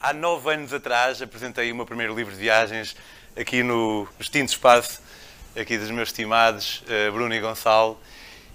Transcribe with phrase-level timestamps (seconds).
[0.00, 2.96] há nove anos atrás apresentei o meu primeiro livro de viagens
[3.36, 4.98] aqui no extinto espaço
[5.54, 8.00] aqui dos meus estimados uh, Bruno e Gonçalo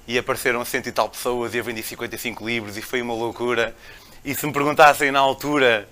[0.07, 3.75] e apareceram cento e tal pessoas e eu vendi 55 livros e foi uma loucura.
[4.23, 5.87] E se me perguntassem na altura,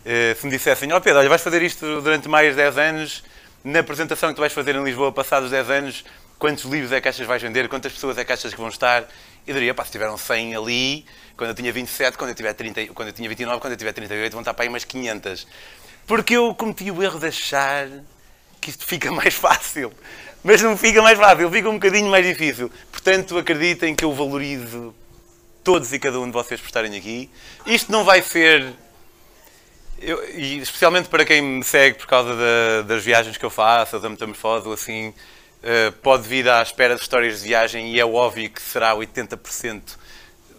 [0.00, 3.24] uh, se me dissessem, ó oh Pedro, olha, vais fazer isto durante mais 10 anos,
[3.62, 6.04] na apresentação que tu vais fazer em Lisboa passados 10 anos,
[6.38, 9.06] quantos livros é que achas vais vender, quantas pessoas é que achas que vão estar?
[9.46, 11.06] Eu diria, pá, se tiveram 100 ali,
[11.36, 13.92] quando eu tinha 27, quando eu, tiver 30, quando eu tinha 29, quando eu tiver
[13.92, 15.46] 38, vão estar para aí umas 500.
[16.06, 17.88] Porque eu cometi o erro de achar
[18.60, 19.92] que isto fica mais fácil.
[20.42, 22.70] Mas não fica mais fácil, fica um bocadinho mais difícil.
[22.90, 24.94] Portanto, acreditem que eu valorizo
[25.62, 27.28] todos e cada um de vocês por estarem aqui.
[27.66, 28.72] Isto não vai ser.
[30.00, 33.98] Eu, e especialmente para quem me segue por causa da, das viagens que eu faço,
[33.98, 35.12] da metamorfose ou assim,
[35.66, 39.82] uh, pode vir à espera de histórias de viagem e é óbvio que será 80%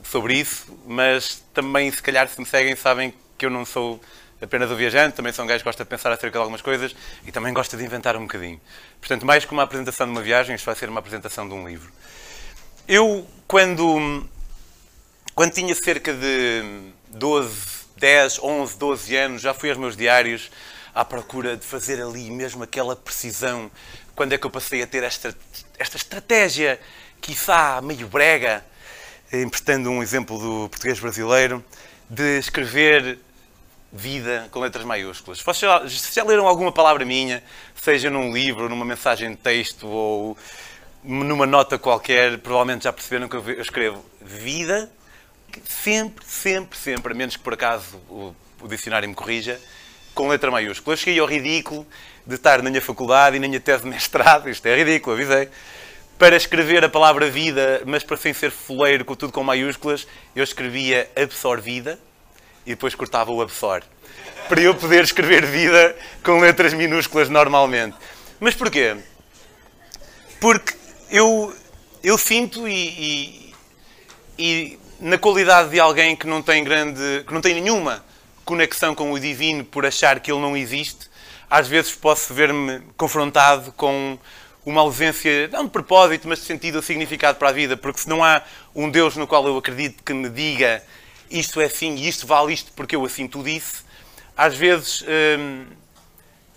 [0.04, 4.00] sobre isso, mas também, se calhar, se me seguem, sabem que eu não sou
[4.42, 6.96] apenas o viajante, também sou um gajo que gosta de pensar acerca de algumas coisas
[7.26, 8.60] e também gosta de inventar um bocadinho.
[9.00, 11.68] Portanto, mais que uma apresentação de uma viagem, isto vai ser uma apresentação de um
[11.68, 11.92] livro.
[12.88, 14.26] Eu, quando,
[15.36, 17.56] quando tinha cerca de 12,
[17.98, 20.52] 10, 11, 12 anos, já fui aos meus diários
[20.94, 23.70] à procura de fazer ali mesmo aquela precisão.
[24.18, 25.38] Quando é que eu passei a ter esta,
[25.78, 26.80] esta estratégia,
[27.22, 28.66] quiçá meio brega,
[29.32, 31.64] emprestando um exemplo do português brasileiro,
[32.10, 33.20] de escrever
[33.94, 35.40] vida com letras maiúsculas.
[35.40, 37.44] Vocês já, já leram alguma palavra minha,
[37.76, 40.36] seja num livro, numa mensagem de texto ou
[41.04, 44.92] numa nota qualquer, provavelmente já perceberam que eu escrevo vida,
[45.64, 49.62] sempre, sempre, sempre, a menos que por acaso o, o dicionário me corrija,
[50.16, 50.96] com letra maiúscula.
[50.96, 51.86] Eu cheguei ao ridículo
[52.28, 55.50] de estar na minha faculdade e na minha tese de mestrado, isto é ridículo, avisei,
[56.20, 60.44] para escrever a palavra vida, mas para sem ser fuleiro, com tudo com maiúsculas, eu
[60.44, 61.98] escrevia absorvida,
[62.66, 63.82] e depois cortava o absor.
[64.50, 67.96] Para eu poder escrever vida com letras minúsculas normalmente.
[68.42, 68.98] Mas porquê?
[70.42, 70.76] Porque
[71.10, 71.56] eu,
[72.04, 73.54] eu sinto e, e,
[74.38, 78.04] e, na qualidade de alguém que não tem grande, que não tem nenhuma
[78.44, 81.07] conexão com o divino por achar que ele não existe,
[81.50, 84.18] às vezes posso ver-me confrontado com
[84.66, 88.10] uma ausência, não de propósito, mas de sentido ou significado para a vida, porque se
[88.10, 88.42] não há
[88.76, 90.84] um Deus no qual eu acredito que me diga
[91.30, 93.84] isto é assim e isto vale isto porque eu assim tu disse,
[94.36, 95.04] às vezes
[95.40, 95.66] hum,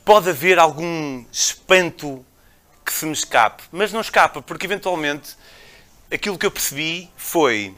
[0.04, 2.24] pode haver algum espanto
[2.84, 5.36] que se me escape, mas não escapa, porque eventualmente
[6.10, 7.72] aquilo que eu percebi foi,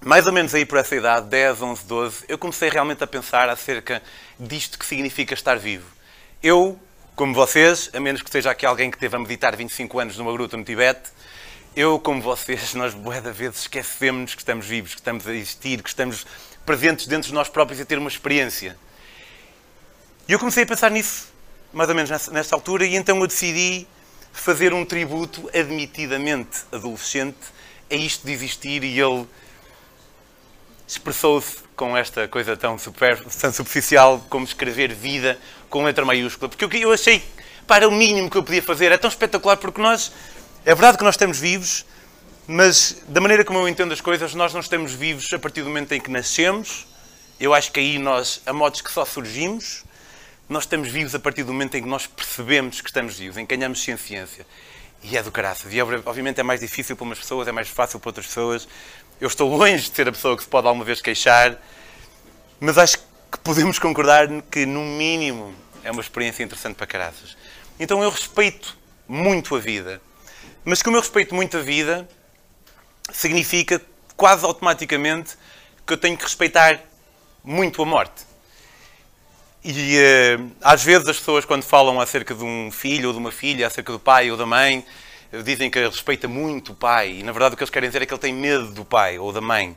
[0.00, 3.48] mais ou menos aí por essa idade, 10, 11, 12, eu comecei realmente a pensar
[3.48, 4.02] acerca
[4.38, 5.97] disto que significa estar vivo.
[6.40, 6.78] Eu,
[7.16, 10.30] como vocês, a menos que seja aqui alguém que esteve a meditar 25 anos numa
[10.32, 11.10] gruta no Tibete,
[11.74, 15.82] eu, como vocês, nós bué da vezes esquecemos que estamos vivos, que estamos a existir,
[15.82, 16.24] que estamos
[16.64, 18.78] presentes dentro de nós próprios a ter uma experiência.
[20.28, 21.26] E eu comecei a pensar nisso,
[21.72, 23.84] mais ou menos nesta altura, e então eu decidi
[24.32, 27.48] fazer um tributo admitidamente adolescente
[27.90, 29.26] a isto de existir e ele
[30.86, 35.38] expressou-se com esta coisa tão, super, tão superficial como escrever vida
[35.68, 36.48] com letra maiúscula.
[36.48, 37.22] Porque eu achei,
[37.66, 40.12] para o mínimo que eu podia fazer, é tão espetacular porque nós
[40.64, 41.86] é verdade que nós estamos vivos,
[42.46, 45.68] mas da maneira como eu entendo as coisas, nós não estamos vivos a partir do
[45.68, 46.86] momento em que nascemos.
[47.40, 49.84] Eu acho que aí nós, a modos que só surgimos,
[50.48, 53.46] nós estamos vivos a partir do momento em que nós percebemos que estamos vivos, em
[53.46, 54.46] que ganhamos ciência.
[55.02, 55.72] E é do caraças.
[55.72, 58.68] E obviamente é mais difícil para umas pessoas, é mais fácil para outras pessoas.
[59.20, 61.56] Eu estou longe de ser a pessoa que se pode alguma vez queixar,
[62.60, 63.04] mas acho que
[63.36, 67.36] podemos concordar que, no mínimo, é uma experiência interessante para caraças.
[67.78, 70.00] Então eu respeito muito a vida.
[70.64, 72.08] Mas como eu respeito muito a vida,
[73.12, 73.80] significa
[74.16, 75.36] quase automaticamente
[75.86, 76.80] que eu tenho que respeitar
[77.42, 78.26] muito a morte.
[79.64, 83.32] E uh, às vezes as pessoas, quando falam acerca de um filho ou de uma
[83.32, 84.84] filha, acerca do pai ou da mãe,
[85.44, 87.18] dizem que respeita muito o pai.
[87.20, 89.18] E na verdade o que eles querem dizer é que ele tem medo do pai
[89.18, 89.76] ou da mãe.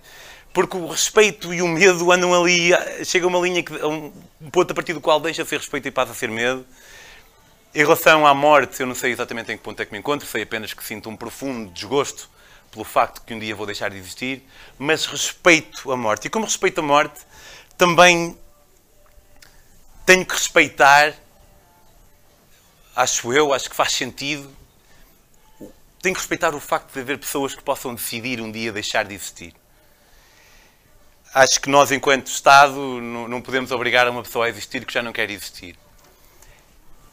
[0.54, 2.72] Porque o respeito e o medo andam ali,
[3.06, 4.12] chega uma linha, que, um
[4.52, 6.66] ponto a partir do qual deixa de ser respeito e passa a ser medo.
[7.74, 10.28] Em relação à morte, eu não sei exatamente em que ponto é que me encontro,
[10.28, 12.30] sei apenas que sinto um profundo desgosto
[12.70, 14.44] pelo facto que um dia vou deixar de existir,
[14.78, 16.28] mas respeito a morte.
[16.28, 17.22] E como respeito a morte,
[17.78, 18.38] também
[20.06, 21.14] tenho que respeitar,
[22.96, 24.54] acho eu, acho que faz sentido,
[26.02, 29.14] tenho que respeitar o facto de haver pessoas que possam decidir um dia deixar de
[29.14, 29.54] existir.
[31.34, 35.14] Acho que nós, enquanto Estado, não podemos obrigar uma pessoa a existir que já não
[35.14, 35.78] quer existir.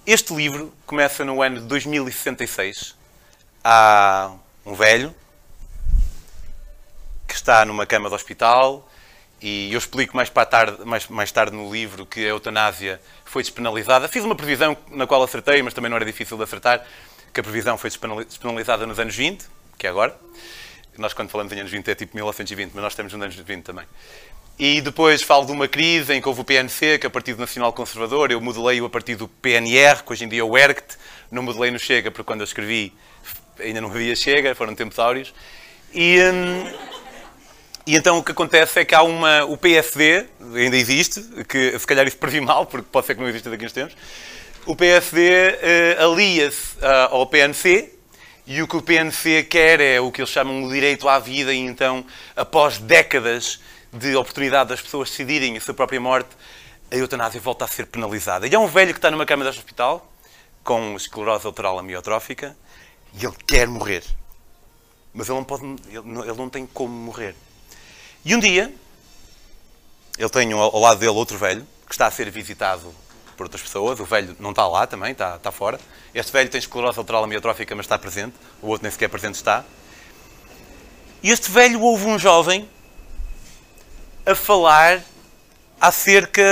[0.05, 2.97] Este livro começa no ano de 2066.
[3.63, 4.33] Há
[4.67, 5.15] um velho
[7.29, 8.91] que está numa cama de hospital
[9.41, 13.45] e eu explico mais, para tarde, mais, mais tarde no livro que a eutanásia foi
[13.45, 14.09] despenalizada.
[14.09, 16.85] Fiz uma previsão na qual acertei, mas também não era difícil de acertar,
[17.33, 19.47] que a previsão foi despenalizada nos anos 20,
[19.79, 20.19] que é agora.
[20.99, 23.65] Nós, quando falamos em anos 20, é tipo 1920, mas nós estamos nos anos 20
[23.65, 23.87] também.
[24.59, 27.39] E depois falo de uma crise em que houve o PNC, que é o Partido
[27.39, 30.97] Nacional Conservador, eu modelei-o a partir do PNR, que hoje em dia é o ERCT,
[31.31, 32.93] não modelei no Chega, porque quando eu escrevi
[33.61, 35.33] ainda não havia Chega, foram tempos áureos.
[35.95, 36.73] E, hum,
[37.87, 39.45] e então o que acontece é que há uma.
[39.45, 43.29] O PSD, ainda existe, que se calhar isso previ mal, porque pode ser que não
[43.29, 43.97] exista daqui a uns tempos.
[44.67, 47.98] O PSD uh, eh, alia-se uh, ao PNC
[48.49, 51.53] e o que o PNC quer é o que eles chamam o direito à vida,
[51.53, 52.03] e então,
[52.35, 53.61] após décadas
[53.93, 56.31] de oportunidade das pessoas decidirem a sua própria morte,
[56.91, 58.47] a eutanásia volta a ser penalizada.
[58.47, 60.11] E há um velho que está numa cama de hospital,
[60.65, 62.57] com esclerose lateral amiotrófica,
[63.13, 64.03] e ele quer morrer.
[65.13, 67.35] Mas ele não, pode, ele não, ele não tem como morrer.
[68.25, 68.75] E um dia,
[70.17, 72.95] ele tem ao lado dele outro velho, que está a ser visitado
[73.39, 73.99] por outras pessoas.
[74.01, 75.81] O velho não está lá também, está, está fora.
[76.13, 78.35] Este velho tem esclerose lateral amiotrófica, mas está presente.
[78.61, 79.65] O outro nem sequer presente está.
[81.23, 82.69] E este velho ouve um jovem
[84.27, 85.03] a falar
[85.81, 86.43] acerca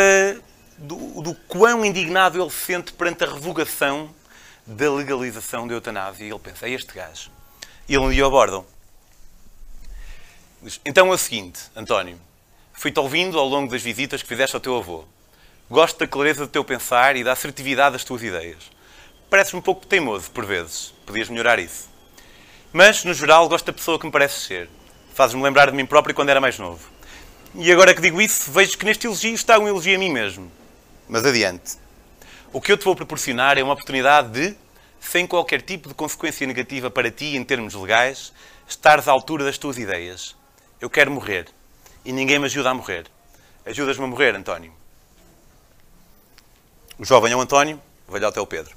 [0.79, 4.15] do, do quão indignado ele se sente perante a revogação
[4.65, 6.25] da legalização da eutanásia.
[6.25, 7.31] E ele pensa, é este gajo.
[7.88, 8.65] E ele um dia abordam.
[10.85, 12.19] Então é o seguinte, António.
[12.73, 15.05] Fui-te ouvindo ao longo das visitas que fizeste ao teu avô.
[15.69, 18.71] Gosto da clareza do teu pensar e da assertividade das tuas ideias.
[19.29, 20.95] Pareces-me um pouco teimoso, por vezes.
[21.05, 21.89] Podias melhorar isso.
[22.73, 24.69] Mas, no geral, gosto da pessoa que me pareces ser.
[25.13, 26.89] Fazes-me lembrar de mim próprio quando era mais novo.
[27.53, 30.53] E agora que digo isso, vejo que neste elogio está um elogio a mim mesmo.
[31.09, 31.79] Mas adiante.
[32.53, 34.57] O que eu te vou proporcionar é uma oportunidade de,
[35.01, 38.33] sem qualquer tipo de consequência negativa para ti em termos legais,
[38.69, 40.37] estares à altura das tuas ideias.
[40.81, 41.49] Eu quero morrer.
[42.05, 43.07] E ninguém me ajuda a morrer.
[43.65, 44.75] Ajudas-me a morrer, António.
[46.99, 47.79] O jovem é o António,
[48.09, 48.75] o velhote é o Pedro.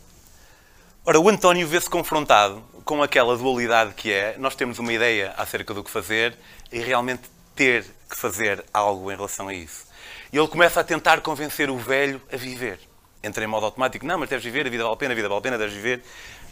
[1.06, 5.74] Ora, o António vê-se confrontado com aquela dualidade que é nós temos uma ideia acerca
[5.74, 6.38] do que fazer
[6.70, 7.24] e realmente
[7.56, 9.86] ter que fazer algo em relação a isso.
[10.34, 12.82] E ele começa a tentar convencer o velho a viver.
[13.24, 15.30] Entra em modo automático, não, mas deves viver, a vida vale a pena, a vida
[15.30, 16.04] vale a pena, deves viver.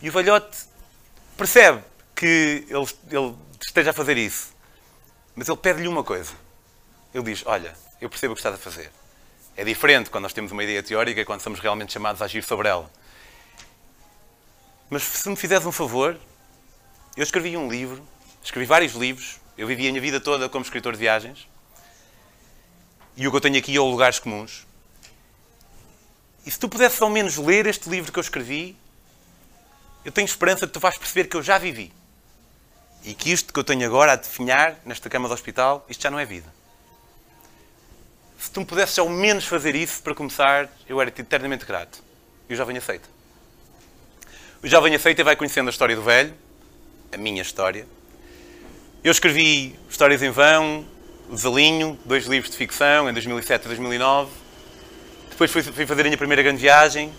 [0.02, 0.58] E o velhote
[1.36, 1.84] percebe
[2.16, 4.54] que ele, ele esteja a fazer isso.
[5.36, 6.32] Mas ele pede-lhe uma coisa.
[7.14, 8.90] Ele diz, olha, eu percebo o que estás a fazer.
[9.58, 12.44] É diferente quando nós temos uma ideia teórica e quando somos realmente chamados a agir
[12.44, 12.90] sobre ela.
[14.88, 16.16] Mas se me fizeres um favor,
[17.18, 18.08] eu escrevi um livro,
[18.44, 21.48] escrevi vários livros, eu vivi a minha vida toda como escritor de viagens.
[23.16, 24.68] E o que eu tenho aqui é o Lugares Comuns.
[26.46, 28.78] E se tu pudesses ao menos ler este livro que eu escrevi,
[30.06, 31.92] eu tenho esperança que tu vais perceber que eu já vivi.
[33.04, 36.12] E que isto que eu tenho agora a definhar nesta cama do hospital, isto já
[36.12, 36.57] não é vida.
[38.38, 42.04] Se tu me pudesses ao menos fazer isso para começar, eu era-te eternamente grato.
[42.50, 43.10] E o jovem aceita.
[44.64, 46.34] O jovem aceita e vai conhecendo a história do velho,
[47.12, 47.86] a minha história,
[49.04, 50.84] eu escrevi Histórias em Vão,
[51.30, 54.30] O Zalinho, dois livros de ficção, em 2007 e 2009.
[55.30, 57.14] Depois fui, fui fazer a minha primeira grande viagem.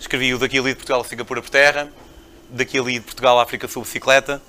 [0.00, 1.92] Escrevi o Daqui ali de Portugal a Singapura por terra,
[2.48, 4.40] Daqui ali de Portugal à África Sul bicicleta.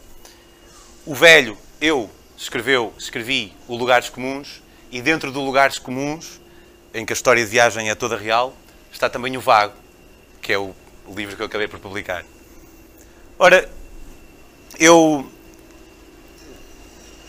[1.05, 6.39] O velho, eu, escreveu, escrevi o Lugares Comuns e dentro do Lugares Comuns,
[6.93, 8.55] em que a história de viagem é toda real,
[8.91, 9.73] está também o Vago,
[10.41, 10.73] que é o
[11.15, 12.25] livro que eu acabei por publicar.
[13.37, 13.69] Ora,
[14.79, 15.29] eu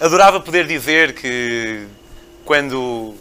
[0.01, 1.87] Adorava poder dizer que
[2.47, 3.15] quando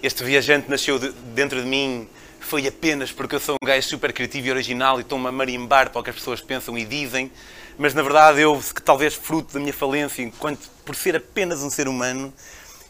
[0.00, 2.06] este viajante nasceu de, dentro de mim
[2.38, 5.90] foi apenas porque eu sou um gajo super criativo e original e estou-me a marimbar
[5.90, 7.28] para o que as pessoas pensam e dizem,
[7.76, 11.70] mas na verdade eu, que talvez fruto da minha falência, enquanto por ser apenas um
[11.70, 12.32] ser humano,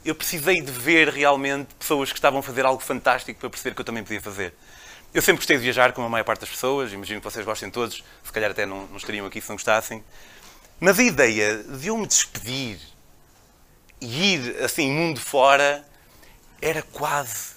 [0.07, 3.81] eu precisei de ver realmente pessoas que estavam a fazer algo fantástico para perceber que
[3.81, 4.55] eu também podia fazer.
[5.13, 7.71] Eu sempre gostei de viajar, como a maior parte das pessoas, imagino que vocês gostem
[7.71, 10.05] todos, se calhar até não, não estariam aqui se não gostassem,
[10.79, 12.79] mas a ideia de eu me despedir
[14.01, 15.85] e ir assim, mundo fora,
[16.61, 17.55] era quase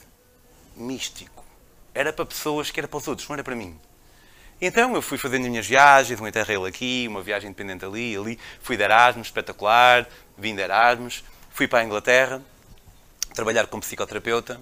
[0.75, 1.46] místico.
[1.94, 3.77] Era para pessoas que era para os outros, não era para mim.
[4.62, 8.39] Então eu fui fazendo as minhas viagens, um Interrail aqui, uma viagem independente ali, ali.
[8.62, 11.24] Fui de Erasmus, espetacular, vim de Erasmus.
[11.60, 12.42] Fui para a Inglaterra,
[13.34, 14.62] trabalhar como psicoterapeuta.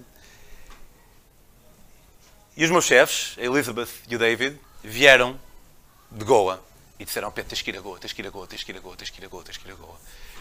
[2.56, 5.38] E os meus chefes, a Elizabeth e o David, vieram
[6.10, 6.60] de Goa
[6.98, 8.72] e disseram: Pedro, tens que ir a Goa, tens que ir a Goa, tens que
[8.72, 9.94] ir a Goa, tens que ir a Goa, tens que ir a Goa.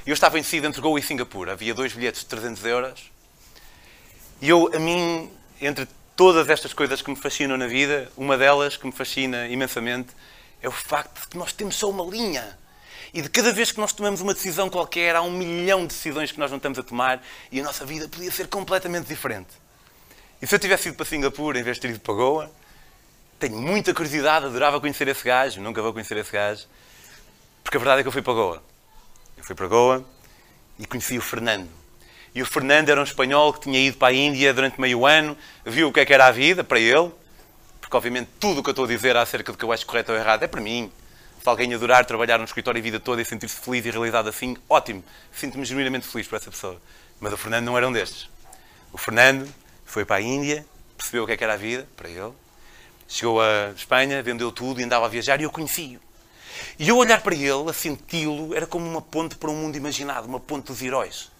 [0.03, 1.51] E eu estava indeciso entre Goa e Singapura.
[1.51, 3.11] Havia dois bilhetes de 300 euros.
[4.41, 8.75] E eu, a mim, entre todas estas coisas que me fascinam na vida, uma delas
[8.77, 10.09] que me fascina imensamente
[10.59, 12.57] é o facto de que nós temos só uma linha.
[13.17, 16.31] E de cada vez que nós tomamos uma decisão qualquer, há um milhão de decisões
[16.31, 17.19] que nós não estamos a tomar
[17.51, 19.49] e a nossa vida podia ser completamente diferente.
[20.39, 22.51] E se eu tivesse ido para Singapura em vez de ter ido para Goa,
[23.39, 26.67] tenho muita curiosidade, adorava conhecer esse gajo, nunca vou conhecer esse gajo,
[27.63, 28.63] porque a verdade é que eu fui para Goa.
[29.35, 30.05] Eu fui para Goa
[30.77, 31.71] e conheci o Fernando.
[32.35, 35.35] E o Fernando era um espanhol que tinha ido para a Índia durante meio ano,
[35.65, 37.11] viu o que é que era a vida para ele,
[37.81, 40.11] porque obviamente tudo o que eu estou a dizer acerca do que eu acho correto
[40.11, 40.91] ou errado é para mim.
[41.41, 44.57] Se alguém adorar trabalhar num escritório a vida toda e sentir-se feliz e realizado assim,
[44.67, 45.03] ótimo.
[45.31, 46.81] Sinto-me genuinamente feliz por essa pessoa.
[47.19, 48.29] Mas o Fernando não era um destes.
[48.91, 49.47] O Fernando
[49.85, 50.65] foi para a Índia,
[50.97, 52.33] percebeu o que é que era a vida para ele,
[53.07, 56.01] chegou a Espanha, vendeu tudo e andava a viajar e eu conheci-o.
[56.79, 60.27] E eu olhar para ele, a senti-lo, era como uma ponte para um mundo imaginado,
[60.27, 61.31] uma ponte dos heróis.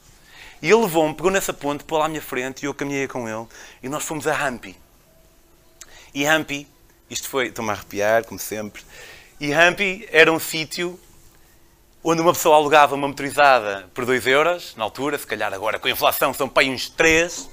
[0.61, 3.27] E ele levou-me, pegou nessa ponte, pôs lá à minha frente e eu caminhei com
[3.27, 3.47] ele
[3.81, 4.75] e nós fomos a Hampi.
[6.13, 6.67] E Hampi,
[7.09, 8.83] isto foi, estou-me a arrepiar, como sempre,
[9.39, 10.99] e Hampi era um sítio
[12.03, 15.87] onde uma pessoa alugava uma motorizada por 2 euros, na altura, se calhar agora com
[15.87, 17.49] a inflação são para uns 3.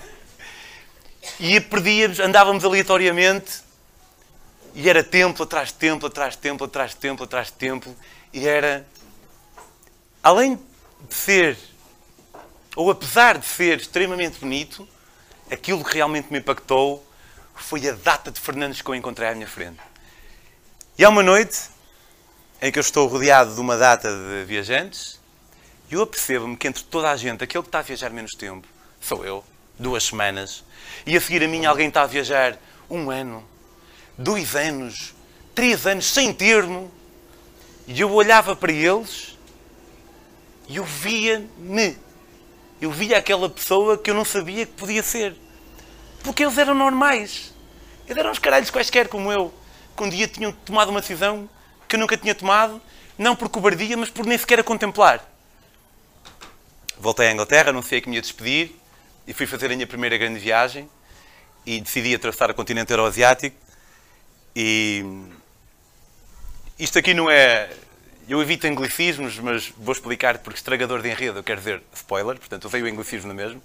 [1.38, 3.60] e perdíamos, andávamos aleatoriamente
[4.74, 7.96] e era templo atrás de templo, atrás de templo, atrás de templo, atrás de templo.
[8.32, 8.86] E era,
[10.22, 10.56] além
[11.08, 11.58] de ser,
[12.74, 14.88] ou apesar de ser extremamente bonito,
[15.50, 17.04] aquilo que realmente me impactou
[17.54, 19.87] foi a data de Fernandes que eu encontrei à minha frente.
[20.98, 21.60] E há uma noite
[22.60, 25.20] em que eu estou rodeado de uma data de viajantes
[25.88, 28.66] e eu apercebo-me que entre toda a gente, aquele que está a viajar menos tempo,
[29.00, 29.44] sou eu,
[29.78, 30.64] duas semanas,
[31.06, 32.58] e a seguir a mim alguém está a viajar
[32.90, 33.46] um ano,
[34.18, 35.14] dois anos,
[35.54, 36.90] três anos, sem termo,
[37.86, 39.38] e eu olhava para eles
[40.68, 41.96] e eu via-me.
[42.80, 45.36] Eu via aquela pessoa que eu não sabia que podia ser.
[46.24, 47.54] Porque eles eram normais.
[48.04, 49.54] Eles eram os caralhos quaisquer como eu,
[49.98, 51.50] que um dia tinham tomado uma decisão
[51.88, 52.80] que eu nunca tinha tomado,
[53.18, 55.28] não por cobardia, mas por nem sequer a contemplar.
[56.96, 58.70] Voltei à Inglaterra, anunciei que me ia despedir
[59.26, 60.88] e fui fazer a minha primeira grande viagem
[61.66, 63.56] e decidi atravessar o continente euroasiático
[64.54, 65.04] e
[66.78, 67.68] isto aqui não é
[68.28, 72.66] eu evito anglicismos, mas vou explicar porque estragador de enredo, eu quero dizer spoiler, portanto
[72.66, 73.62] usei o anglicismo mesmo.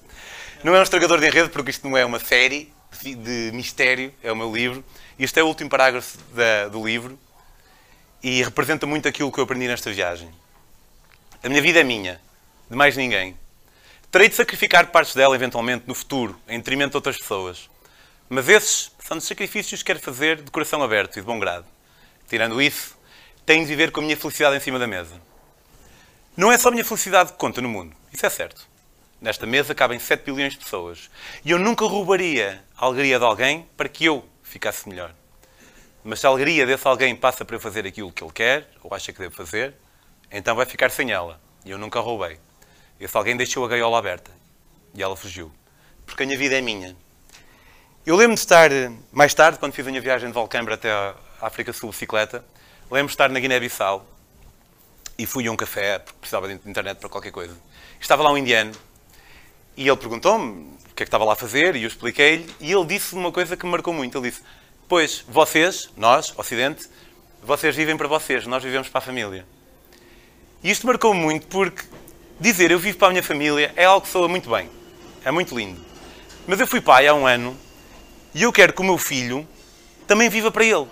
[0.64, 2.74] Não é um estragador de enredo porque isto não é uma série
[3.04, 4.84] de mistério, é o meu livro.
[5.18, 7.20] Este é o último parágrafo da, do livro
[8.22, 10.30] e representa muito aquilo que eu aprendi nesta viagem.
[11.44, 12.20] A minha vida é minha,
[12.70, 13.38] de mais ninguém.
[14.10, 17.70] Terei de sacrificar partes dela eventualmente no futuro, em detrimento de outras pessoas.
[18.28, 21.66] Mas esses são os sacrifícios que quero fazer de coração aberto e de bom grado.
[22.28, 22.98] Tirando isso,
[23.46, 25.22] tenho de viver com a minha felicidade em cima da mesa.
[26.36, 28.68] Não é só a minha felicidade que conta no mundo, isso é certo.
[29.22, 31.10] Nesta mesa cabem 7 bilhões de pessoas.
[31.46, 35.14] E eu nunca roubaria a alegria de alguém para que eu ficasse melhor.
[36.04, 39.12] Mas se a alegria desse alguém passa para fazer aquilo que ele quer, ou acha
[39.12, 39.74] que devo fazer,
[40.32, 41.40] então vai ficar sem ela.
[41.66, 42.40] E eu nunca roubei.
[43.00, 44.32] Esse alguém deixou a gaiola aberta.
[44.94, 45.52] E ela fugiu.
[46.06, 46.96] Porque a minha vida é minha.
[48.06, 48.70] Eu lembro de estar,
[49.12, 52.44] mais tarde, quando fiz a minha viagem de Valcambra até a África Sul bicicleta,
[52.94, 54.06] Lembro de estar na Guiné-Bissau
[55.18, 57.58] e fui a um café, porque precisava de internet para qualquer coisa.
[58.00, 58.72] Estava lá um indiano
[59.76, 62.72] e ele perguntou-me o que é que estava lá a fazer e eu expliquei-lhe e
[62.72, 64.18] ele disse uma coisa que me marcou muito.
[64.18, 64.42] Ele disse,
[64.88, 66.88] pois, vocês, nós, Ocidente,
[67.42, 69.46] vocês vivem para vocês, nós vivemos para a família.
[70.64, 71.84] E isto marcou muito porque
[72.40, 74.70] dizer eu vivo para a minha família é algo que soa muito bem.
[75.26, 75.84] É muito lindo.
[76.46, 77.58] Mas eu fui pai há um ano
[78.34, 79.48] e eu quero que o meu filho
[80.06, 80.88] também viva para ele.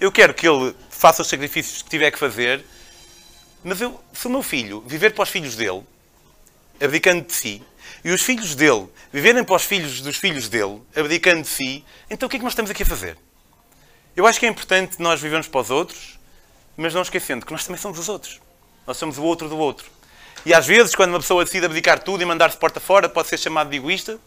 [0.00, 2.64] Eu quero que ele faça os sacrifícios que tiver que fazer,
[3.62, 5.82] mas eu, se o meu filho viver para os filhos dele,
[6.80, 7.62] abdicando de si,
[8.04, 12.26] e os filhos dele viverem para os filhos dos filhos dele, abdicando de si, então
[12.26, 13.16] o que é que nós estamos aqui a fazer?
[14.14, 16.18] Eu acho que é importante nós vivermos para os outros,
[16.76, 18.40] mas não esquecendo que nós também somos os outros.
[18.86, 19.90] Nós somos o outro do outro.
[20.44, 23.38] E às vezes, quando uma pessoa decide abdicar tudo e mandar-se porta fora, pode ser
[23.38, 24.18] chamado de egoísta,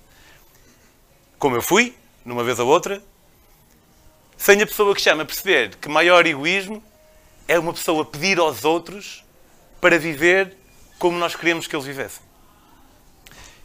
[1.37, 3.01] como eu fui, numa vez ou outra,
[4.35, 6.83] sem a pessoa que chama perceber que maior egoísmo
[7.47, 9.23] é uma pessoa pedir aos outros
[9.79, 10.57] para viver
[10.97, 12.26] como nós queremos que eles vivessem.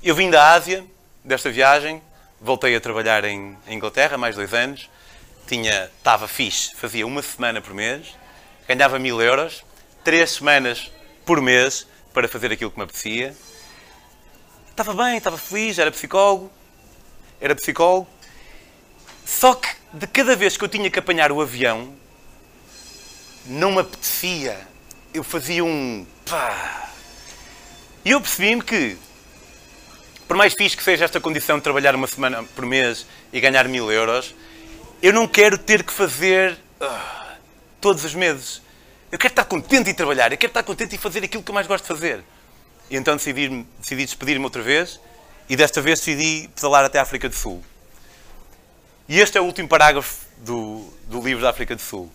[0.04, 0.84] Eu vim da Ásia,
[1.24, 2.02] desta viagem,
[2.40, 4.90] voltei a trabalhar em Inglaterra, mais dois anos,
[5.46, 8.16] tinha, estava fixe, fazia uma semana por mês,
[8.66, 9.64] ganhava mil euros,
[10.02, 10.90] três semanas
[11.24, 13.32] por mês para fazer aquilo que me apetecia.
[14.68, 16.50] Estava bem, estava feliz, era psicólogo,
[17.40, 18.08] era psicólogo,
[19.24, 21.94] só que de cada vez que eu tinha que apanhar o avião,
[23.46, 24.58] não me apetecia.
[25.14, 26.90] Eu fazia um pá.
[28.04, 28.98] E eu percebi-me que,
[30.32, 33.68] por mais fixe que seja esta condição de trabalhar uma semana por mês e ganhar
[33.68, 34.34] mil euros,
[35.02, 37.36] eu não quero ter que fazer uh,
[37.82, 38.62] todos os meses.
[39.10, 41.54] Eu quero estar contente e trabalhar, eu quero estar contente e fazer aquilo que eu
[41.54, 42.24] mais gosto de fazer.
[42.88, 44.98] E então decidi, decidi despedir-me outra vez
[45.50, 47.62] e desta vez decidi pedalar até a África do Sul.
[49.06, 52.10] E este é o último parágrafo do, do livro da África do Sul.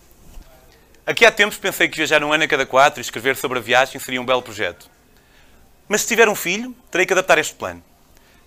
[1.06, 3.62] Aqui há tempos pensei que viajar um ano a cada quatro e escrever sobre a
[3.62, 4.90] viagem seria um belo projeto.
[5.86, 7.80] Mas se tiver um filho, terei que adaptar este plano.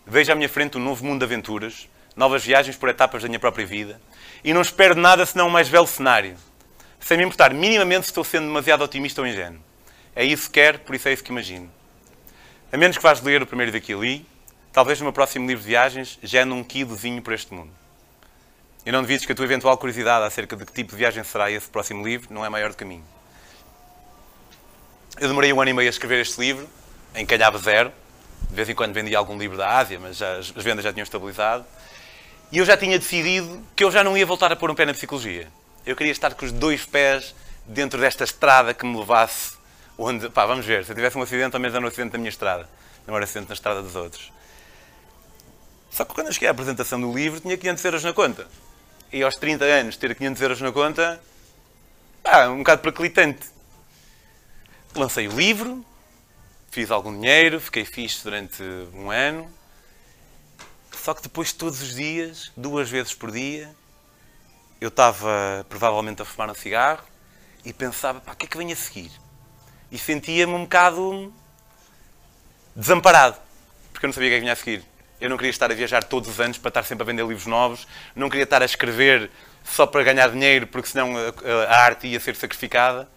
[0.06, 3.40] Vejo à minha frente um novo mundo de aventuras, novas viagens por etapas da minha
[3.40, 4.02] própria vida,
[4.44, 6.36] e não espero nada senão um mais belo cenário,
[7.00, 9.62] sem me importar minimamente se estou sendo demasiado otimista ou ingênuo.
[10.16, 11.72] É isso que quero, por isso é isso que imagino.
[12.72, 14.26] A menos que vás ler o primeiro daqui ali,
[14.72, 17.72] talvez no meu próximo livro de viagens já um quilozinho por este mundo.
[18.86, 21.52] E não devides que a tua eventual curiosidade acerca de que tipo de viagem será
[21.52, 23.04] esse próximo livro não é maior do que a mim.
[25.20, 26.68] Eu demorei um ano e meio a escrever este livro,
[27.14, 27.92] em calhava zero.
[28.50, 31.04] De vez em quando vendia algum livro da Ásia, mas já, as vendas já tinham
[31.04, 31.66] estabilizado.
[32.52, 34.86] E eu já tinha decidido que eu já não ia voltar a pôr um pé
[34.86, 35.48] na psicologia.
[35.86, 37.34] Eu queria estar com os dois pés
[37.66, 39.54] dentro desta estrada que me levasse
[39.98, 40.30] onde...
[40.30, 42.30] Pá, vamos ver, se eu tivesse um acidente, ao menos era um acidente da minha
[42.30, 42.68] estrada.
[43.08, 44.32] Não era acidente na estrada dos outros.
[45.90, 48.48] Só que quando eu cheguei à apresentação do livro, tinha 500 euros na conta
[49.12, 51.22] e aos 30 anos ter 500 euros na conta,
[52.24, 53.50] pá, um bocado perclitante.
[54.96, 55.86] Lancei o livro,
[56.72, 58.64] fiz algum dinheiro, fiquei fixe durante
[58.94, 59.52] um ano.
[60.92, 63.70] Só que depois, todos os dias, duas vezes por dia,
[64.80, 67.04] eu estava provavelmente a fumar um cigarro
[67.66, 69.12] e pensava, pá, o que é que vem a seguir?
[69.92, 71.34] E sentia-me um bocado
[72.76, 73.38] desamparado,
[73.92, 74.86] porque eu não sabia o que é que vinha a seguir.
[75.20, 77.46] Eu não queria estar a viajar todos os anos para estar sempre a vender livros
[77.46, 77.86] novos.
[78.16, 79.30] Não queria estar a escrever
[79.64, 81.14] só para ganhar dinheiro, porque senão
[81.68, 83.08] a, arte ia ser sacrificada.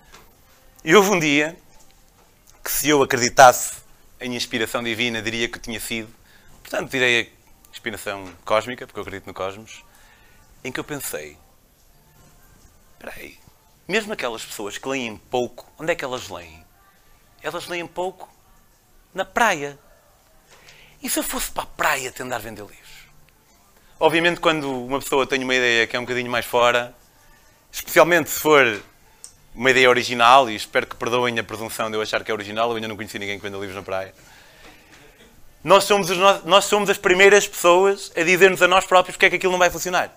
[0.85, 1.57] E houve um dia
[2.65, 3.85] que, se eu acreditasse
[4.19, 6.09] em inspiração divina, diria que tinha sido.
[6.63, 7.31] Portanto, direi
[7.71, 9.85] inspiração cósmica, porque eu acredito no cosmos.
[10.65, 11.37] Em que eu pensei:
[12.95, 13.39] espera aí,
[13.87, 16.65] mesmo aquelas pessoas que leem pouco, onde é que elas leem?
[17.43, 18.33] Elas leem pouco
[19.13, 19.79] na praia.
[21.03, 22.95] E se eu fosse para a praia tentar vender livros?
[24.01, 26.97] Obviamente, quando uma pessoa tem uma ideia que é um bocadinho mais fora,
[27.71, 28.83] especialmente se for
[29.55, 32.71] uma ideia original, e espero que perdoem a presunção de eu achar que é original,
[32.71, 34.13] eu ainda não conheci ninguém que venda livros na praia.
[35.63, 39.31] Nós somos, os, nós somos as primeiras pessoas a dizer-nos a nós próprios porque é
[39.31, 40.11] que aquilo não vai funcionar.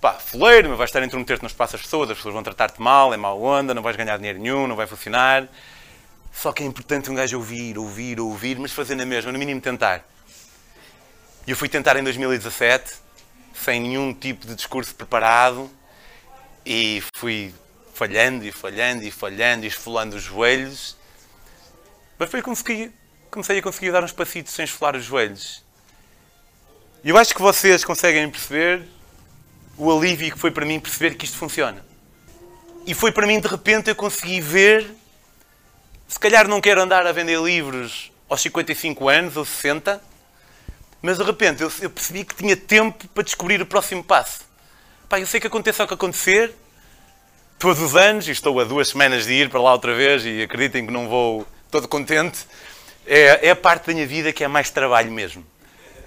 [0.00, 2.80] Pá, fuleiro, mas vais estar a intrometer-te no espaço das pessoas, as pessoas vão tratar-te
[2.80, 5.48] mal, é mau onda, não vais ganhar dinheiro nenhum, não vai funcionar.
[6.32, 9.60] Só que é importante um gajo ouvir, ouvir, ouvir, mas fazer na mesma, no mínimo
[9.60, 10.04] tentar.
[11.46, 12.94] E eu fui tentar em 2017,
[13.54, 15.70] sem nenhum tipo de discurso preparado,
[16.64, 17.54] e fui
[17.94, 20.96] falhando e falhando e falhando e esfolando os joelhos.
[22.18, 22.92] Mas depois consegui,
[23.30, 25.64] comecei a conseguir dar uns passitos sem esfolar os joelhos.
[27.02, 28.82] E eu acho que vocês conseguem perceber
[29.78, 31.84] o alívio que foi para mim perceber que isto funciona.
[32.86, 34.90] E foi para mim, de repente, eu consegui ver
[36.08, 40.02] se calhar não quero andar a vender livros aos 55 anos ou 60,
[41.00, 44.40] mas de repente eu, eu percebi que tinha tempo para descobrir o próximo passo.
[45.08, 46.54] Pá, eu sei que aconteça o que acontecer,
[47.58, 50.42] todos os anos, e estou a duas semanas de ir para lá outra vez, e
[50.42, 52.46] acreditem que não vou todo contente,
[53.06, 55.44] é, é a parte da minha vida que é mais trabalho mesmo.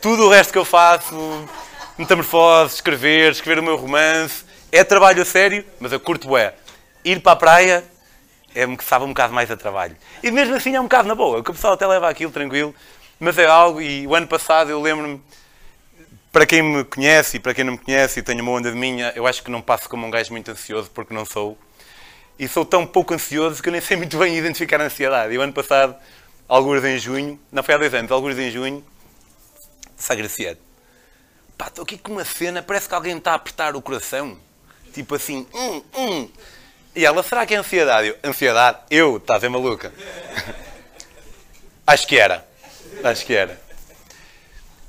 [0.01, 1.15] Tudo o resto que eu faço,
[1.97, 6.53] metamorfose, escrever, escrever o meu romance, é trabalho a sério, mas eu curto é
[7.03, 7.83] ir para a praia
[8.57, 9.95] é, sabe um bocado mais a trabalho.
[10.23, 12.73] E mesmo assim é um bocado na boa, que o pessoal até leva aquilo tranquilo,
[13.19, 15.21] mas é algo, e o ano passado eu lembro-me,
[16.37, 18.77] para quem me conhece e para quem não me conhece e tenho uma onda de
[18.77, 21.57] minha, eu acho que não passo como um gajo muito ansioso, porque não sou.
[22.37, 25.33] E sou tão pouco ansioso que eu nem sei muito bem identificar a ansiedade.
[25.33, 25.95] E o ano passado,
[26.47, 28.85] alguns em junho, não foi há dois anos, alguns em junho,
[29.95, 30.59] Sagraciado.
[31.57, 34.37] Pá, estou aqui com uma cena, parece que alguém está a apertar o coração.
[34.93, 36.29] Tipo assim, hum, hum.
[36.95, 38.09] E ela, será que é ansiedade?
[38.09, 38.77] Eu, ansiedade?
[38.91, 39.17] Eu?
[39.17, 39.91] Está a ver maluca?
[41.87, 42.47] Acho que era.
[43.03, 43.66] Acho que era.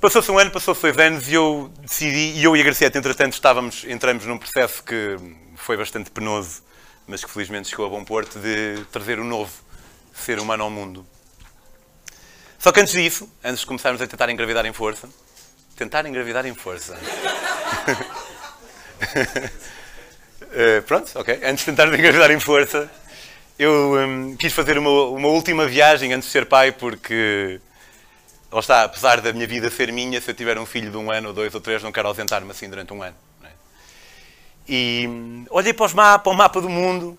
[0.00, 3.32] Passou-se um ano, passou-se dois anos e eu decidi, e eu e a Gracieta, entretanto,
[3.32, 5.16] estávamos, entramos num processo que
[5.56, 6.62] foi bastante penoso,
[7.04, 9.52] mas que felizmente chegou a bom porto, de trazer o um novo
[10.14, 11.04] ser humano ao mundo.
[12.60, 15.08] Só que antes disso, antes de começarmos a tentar engravidar em força,
[15.74, 16.96] tentar engravidar em força.
[20.42, 21.40] Uh, pronto, ok.
[21.42, 22.88] Antes de tentar engravidar em força,
[23.58, 27.60] eu um, quis fazer uma, uma, última viagem antes de ser pai, porque,
[28.50, 31.10] lá está, apesar da minha vida ser minha, se eu tiver um filho de um
[31.10, 33.16] ano, ou dois ou três, não quero ausentar-me assim durante um ano.
[33.44, 33.48] É?
[34.68, 37.18] E um, olhei para, os mapa, o mapa do mundo,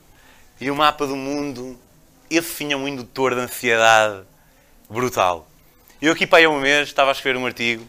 [0.60, 1.80] e o mapa do mundo,
[2.30, 4.24] esse sim é um indutor de ansiedade
[4.89, 5.48] brutal.
[6.02, 7.86] Eu aqui para aí há um mês estava a escrever um artigo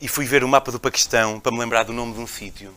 [0.00, 2.72] e fui ver o mapa do Paquistão para me lembrar do nome de um sítio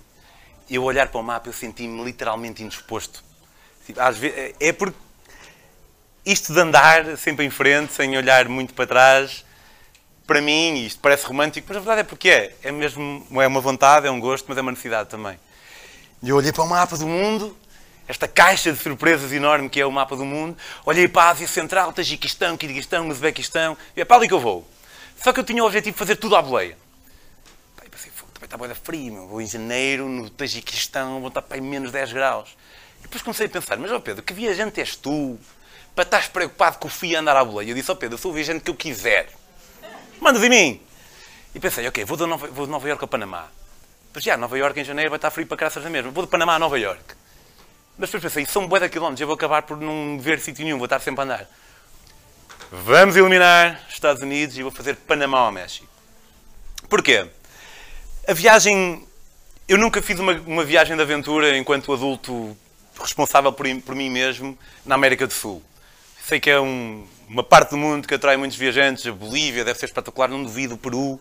[0.76, 3.24] eu olhar para o mapa eu senti-me literalmente indisposto.
[3.86, 4.98] Tipo, às vezes, é porque
[6.26, 9.44] isto de andar sempre em frente, sem olhar muito para trás,
[10.28, 12.56] para mim, isto parece romântico, mas a verdade é porque é.
[12.64, 15.38] É mesmo é uma vontade, é um gosto, mas é uma necessidade também.
[16.24, 17.58] E eu olhei para o mapa do mundo,
[18.08, 20.56] esta caixa de surpresas enorme que é o mapa do mundo,
[20.86, 24.68] olhei para a Ásia Central, Tajiquistão, Kirguistão, Uzbequistão, e é para ali que eu vou.
[25.22, 26.78] Só que eu tinha o objetivo de fazer tudo à boleia.
[27.76, 29.28] Pai, pensei, também está boa frio, meu.
[29.28, 32.56] vou em janeiro, no Tajiquistão, vou estar para menos 10 graus.
[33.00, 35.38] E depois comecei a pensar, mas ó Pedro, que viajante és tu
[35.96, 37.70] para estás preocupado com o fio andar à boleia?
[37.70, 39.30] Eu disse, ó Pedro, eu sou o viajante que eu quiser.
[40.20, 40.82] Mandas em mim.
[41.54, 43.48] E pensei, ok, vou de Nova, vou de Nova Iorque a Panamá.
[44.14, 46.12] Mas já, Nova Iorque em janeiro vai estar frio para caraças na mesma.
[46.12, 47.16] Vou de Panamá a Nova Iorque.
[47.98, 50.78] Mas depois pensei, são bué de quilómetros, eu vou acabar por não ver sítio nenhum,
[50.78, 51.50] vou estar sempre a andar.
[52.72, 55.88] Vamos eliminar Estados Unidos e vou fazer Panamá ao México.
[56.90, 57.28] Porquê?
[58.28, 59.08] A viagem...
[59.68, 62.58] Eu nunca fiz uma, uma viagem de aventura enquanto adulto
[63.00, 65.64] responsável por, por mim mesmo na América do Sul.
[66.32, 69.78] Sei que é um, uma parte do mundo que atrai muitos viajantes, a Bolívia deve
[69.78, 71.20] ser espetacular, não duvido, o Peru.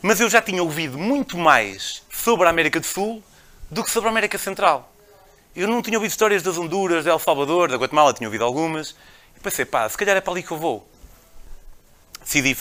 [0.00, 3.20] Mas eu já tinha ouvido muito mais sobre a América do Sul
[3.68, 4.88] do que sobre a América Central.
[5.56, 8.94] Eu não tinha ouvido histórias das Honduras, de El Salvador, da Guatemala, tinha ouvido algumas.
[9.36, 10.88] E pensei, pá, se calhar é para ali que eu vou.
[12.22, 12.56] Decidi,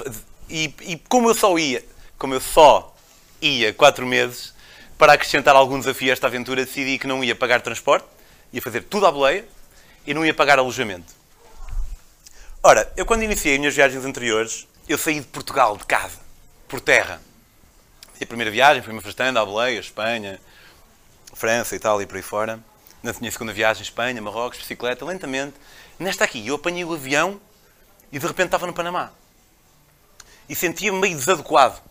[0.50, 1.86] e, e como eu só ia,
[2.18, 2.96] como eu só
[3.40, 4.56] ia quatro meses,
[4.98, 8.08] para acrescentar algum desafio a esta aventura, decidi que não ia pagar transporte,
[8.52, 9.46] ia fazer tudo à boleia
[10.04, 11.22] e não ia pagar alojamento.
[12.66, 16.18] Ora, eu quando iniciei as minhas viagens anteriores, eu saí de Portugal, de casa,
[16.66, 17.22] por terra.
[18.18, 20.40] E a primeira viagem foi-me afastando à boleia, Espanha,
[21.34, 22.58] França, Itália e por aí fora.
[23.04, 25.56] Na minha segunda viagem, Espanha, Marrocos, bicicleta, lentamente.
[26.00, 27.38] Nesta aqui, eu apanhei o avião
[28.14, 29.12] e de repente estava no Panamá.
[30.48, 31.82] E sentia-me meio desadequado.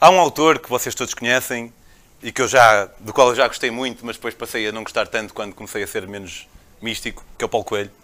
[0.00, 1.72] Há um autor que vocês todos conhecem
[2.20, 4.82] e que eu já, do qual eu já gostei muito, mas depois passei a não
[4.82, 6.48] gostar tanto quando comecei a ser menos
[6.82, 8.03] místico, que é o Paulo Coelho.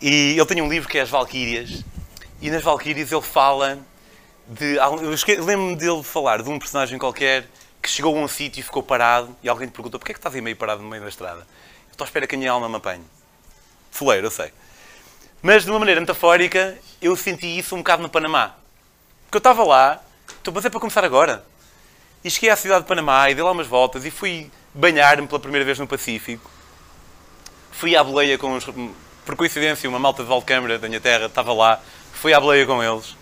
[0.00, 1.84] E ele tem um livro que é As Valquírias,
[2.40, 3.78] e nas Valquírias ele fala
[4.48, 4.76] de.
[4.76, 7.46] Eu lembro-me dele falar de um personagem qualquer
[7.82, 10.18] que chegou a um sítio e ficou parado, e alguém lhe perguntou: porquê é que
[10.18, 11.40] estás aí meio parado no meio da estrada?
[11.40, 13.04] Eu estou à espera que a minha alma me apanhe.
[13.90, 14.52] Fuleiro, eu sei.
[15.42, 18.54] Mas de uma maneira metafórica, eu senti isso um bocado no Panamá.
[19.24, 21.44] Porque eu estava lá, estou a é para começar agora.
[22.24, 25.40] E cheguei à cidade de Panamá e dei lá umas voltas e fui banhar-me pela
[25.40, 26.50] primeira vez no Pacífico.
[27.70, 28.64] Fui à boleia com os
[29.24, 31.80] por coincidência, uma malta de Valcâmara da minha terra estava lá,
[32.12, 33.16] fui à boleia com eles.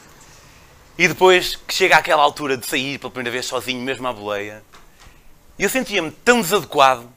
[0.96, 4.62] E depois que chega àquela altura de sair pela primeira vez sozinho, mesmo à boleia,
[5.58, 7.08] eu sentia-me tão desadequado.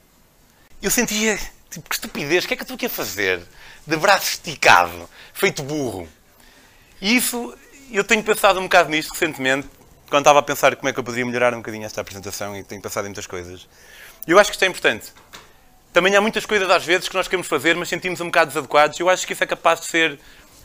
[0.82, 1.40] Eu sentia,
[1.70, 3.42] tipo, que estupidez, o que é que eu estou aqui a fazer?
[3.86, 6.08] De braço esticado, feito burro.
[7.02, 7.58] E isso,
[7.92, 9.68] eu tenho pensado um bocado nisto recentemente,
[10.10, 12.64] quando estava a pensar como é que eu poderia melhorar um bocadinho esta apresentação e
[12.64, 13.68] tenho pensado em muitas coisas.
[14.28, 15.14] Eu acho que isto é importante.
[15.94, 18.98] Também há muitas coisas às vezes que nós queremos fazer, mas sentimos um bocado desadequados.
[19.00, 20.20] Eu acho que isso é capaz de ser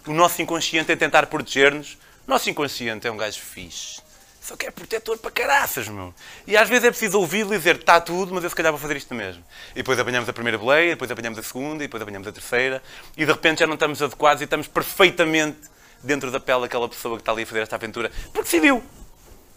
[0.07, 1.99] o nosso inconsciente a tentar proteger-nos.
[2.27, 4.01] Nosso inconsciente é um gajo fixe.
[4.41, 6.15] Só que é protetor para caraças, meu.
[6.47, 8.81] E às vezes é preciso ouvi-lo e dizer está tudo, mas eu se calhar vou
[8.81, 9.43] fazer isto mesmo.
[9.73, 12.81] E depois apanhamos a primeira boleia, depois apanhamos a segunda, e depois apanhamos a terceira,
[13.17, 15.59] e de repente já não estamos adequados e estamos perfeitamente
[16.01, 18.13] dentro da pele daquela pessoa que está ali a fazer esta aventura.
[18.33, 18.81] Porque decidiu.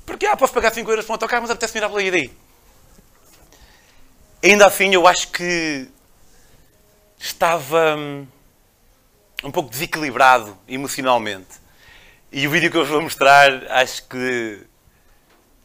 [0.07, 2.31] Porque, ah, posso pagar 5 euros para um autocarro, mas apetece-me ir à boleia daí.
[4.41, 5.89] Ainda assim, eu acho que
[7.19, 8.25] estava hum,
[9.43, 11.59] um pouco desequilibrado emocionalmente.
[12.31, 14.65] E o vídeo que eu vos vou mostrar, acho que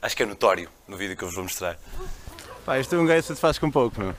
[0.02, 1.78] acho que é notório no vídeo que eu vos vou mostrar.
[2.66, 4.14] Pá, este é um gajo que se faz com pouco, meu.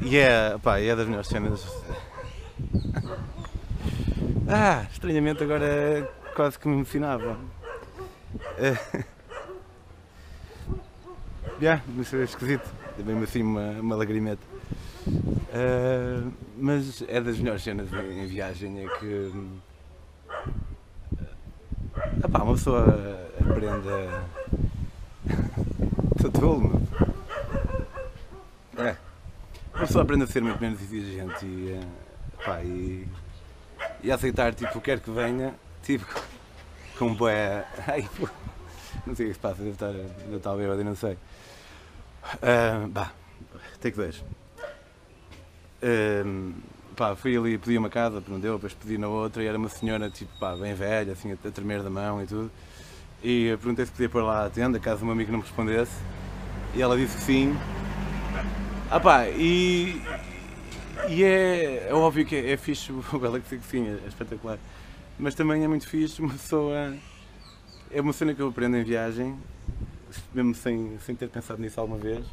[0.00, 1.62] E é, pá, é das melhores cenas.
[4.48, 7.36] Ah, estranhamente agora quase que me emocionava.
[8.56, 9.04] É.
[11.60, 14.42] Yeah, isso é esquisito mesmo assim uma, uma lagrimeta.
[15.06, 19.60] Uh, mas é das melhores cenas em, em viagem, é que uh,
[22.24, 22.84] opá, uma pessoa
[23.40, 24.24] aprende a.
[26.26, 26.82] Estou
[28.78, 28.96] É.
[29.74, 33.06] Uma pessoa aprende a ser muito menos exigente e, uh, e,
[34.02, 36.06] e aceitar tipo, quer que venha, tipo,
[36.98, 37.64] com boé.
[37.86, 38.08] Ai,
[39.06, 41.16] não sei o que se passa, deve estar, deve estar bêbado não sei.
[42.34, 43.12] Uh, bah,
[43.80, 44.24] take 2.
[45.82, 46.52] Uh,
[46.96, 49.68] pá, fui ali, pedi uma casa, não deu, depois pedi na outra e era uma
[49.68, 52.50] senhora, tipo, pá, bem velha, assim, a tremer da mão e tudo.
[53.22, 55.92] E perguntei se podia pôr lá a tenda, caso o meu amigo não me respondesse.
[56.74, 57.56] E ela disse que sim.
[58.90, 60.00] Ah pá, e,
[61.08, 64.58] e é, é óbvio que é, é fixe o Galaxy que sim, é espetacular.
[65.18, 66.94] Mas também é muito fixe uma pessoa.
[67.90, 69.36] É uma cena que eu aprendo em viagem
[70.34, 72.26] mesmo sem, sem ter pensado nisso alguma vez,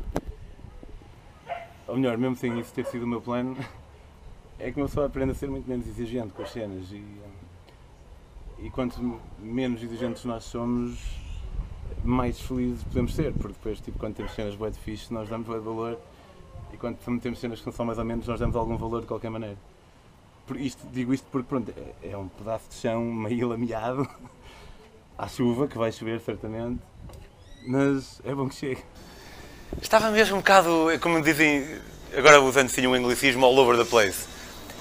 [1.88, 3.58] ou melhor, mesmo sem isso ter sido o meu plano,
[4.60, 7.04] é que uma pessoa aprende a ser muito menos exigente com as cenas e,
[8.60, 10.98] e quanto menos exigentes nós somos,
[12.04, 15.48] mais felizes podemos ser, porque depois, tipo, quando temos cenas boas de fixe, nós damos
[15.48, 16.00] bué de valor
[16.72, 19.30] e quando temos cenas que são mais ou menos, nós damos algum valor de qualquer
[19.30, 19.58] maneira.
[20.48, 24.08] Por isto, digo isto porque, pronto, é, é um pedaço de chão meio lameado,
[25.18, 26.82] à chuva, que vai chover certamente,
[27.66, 28.82] mas é bom que chegue.
[29.82, 31.68] Estava mesmo um bocado, como dizem,
[32.16, 34.26] agora usando sim um anglicismo, all over the place.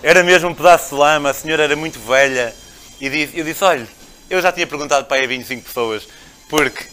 [0.02, 2.54] Era mesmo um pedaço de lama, a senhora era muito velha
[3.00, 3.86] e disse, eu disse, olha,
[4.28, 6.08] eu já tinha perguntado para aí a 25 pessoas,
[6.48, 6.84] porque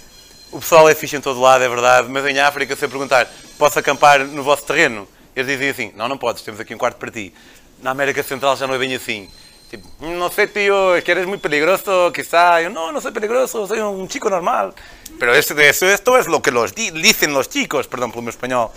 [0.52, 3.28] o pessoal é fixe em todo lado, é verdade, mas em África, se eu perguntar,
[3.58, 5.08] posso acampar no vosso terreno?
[5.36, 7.34] Eles dizem assim, não, não podes, temos aqui um quarto para ti.
[7.82, 9.30] Na América Central já não é bem assim.
[9.70, 12.60] Tipo, não sei, tio, es que eres muy peligroso, quizá.
[12.60, 14.74] Yo, no, no soy peligroso, soy un chico normal.
[15.20, 18.72] Pero esto, esto, es lo que los di, dicen los chicos, perdão pelo meu espanhol.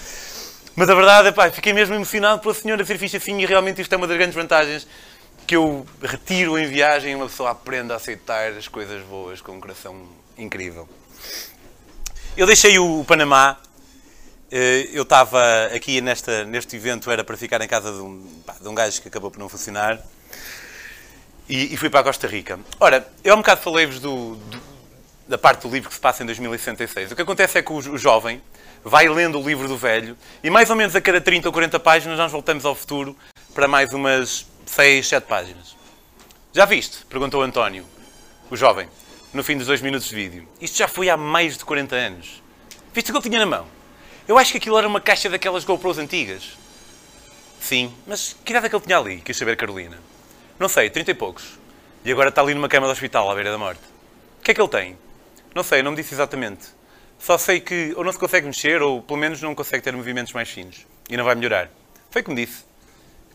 [0.74, 3.80] Mas a verdade é, pá, fiquei mesmo emocionado pela senhora ser fixe assim e realmente
[3.80, 4.86] isto é uma das grandes vantagens
[5.46, 7.14] que eu retiro em viagem.
[7.14, 10.02] Uma pessoa aprende a aceitar as coisas boas com um coração
[10.36, 10.88] incrível.
[12.36, 13.58] Eu deixei o Panamá.
[14.50, 15.40] Eh, eu estava
[15.74, 19.00] aqui nesta, neste evento, era para ficar em casa de um, pá, de um gajo
[19.00, 20.00] que acabou por não funcionar.
[21.48, 22.58] E, e, fui para a Costa Rica.
[22.80, 24.36] Ora, eu há um bocado falei-vos do,
[25.28, 27.12] da parte do livro que se passa em 2066.
[27.12, 28.42] O que acontece é que o, jovem
[28.84, 31.78] vai lendo o livro do velho e mais ou menos a cada 30 ou 40
[31.80, 33.16] páginas nós voltamos ao futuro
[33.54, 35.76] para mais umas 6, 7 páginas.
[36.52, 37.04] Já viste?
[37.06, 37.86] Perguntou António,
[38.50, 38.88] o jovem,
[39.32, 40.48] no fim dos dois minutos de vídeo.
[40.60, 42.42] Isto já foi há mais de 40 anos.
[42.92, 43.66] Viste o que ele tinha na mão?
[44.28, 46.56] Eu acho que aquilo era uma caixa daquelas GoPros antigas.
[47.60, 49.20] Sim, mas que idade é que ele tinha ali?
[49.20, 49.98] Quis saber Carolina.
[50.58, 51.58] Não sei, 30 e poucos.
[52.04, 53.80] E agora está ali numa cama de hospital à beira da morte.
[54.40, 54.98] O que é que ele tem?
[55.54, 56.68] Não sei, não me disse exatamente.
[57.18, 60.32] Só sei que ou não se consegue mexer ou pelo menos não consegue ter movimentos
[60.32, 60.86] mais finos.
[61.08, 61.70] E não vai melhorar.
[62.10, 62.64] Foi como disse.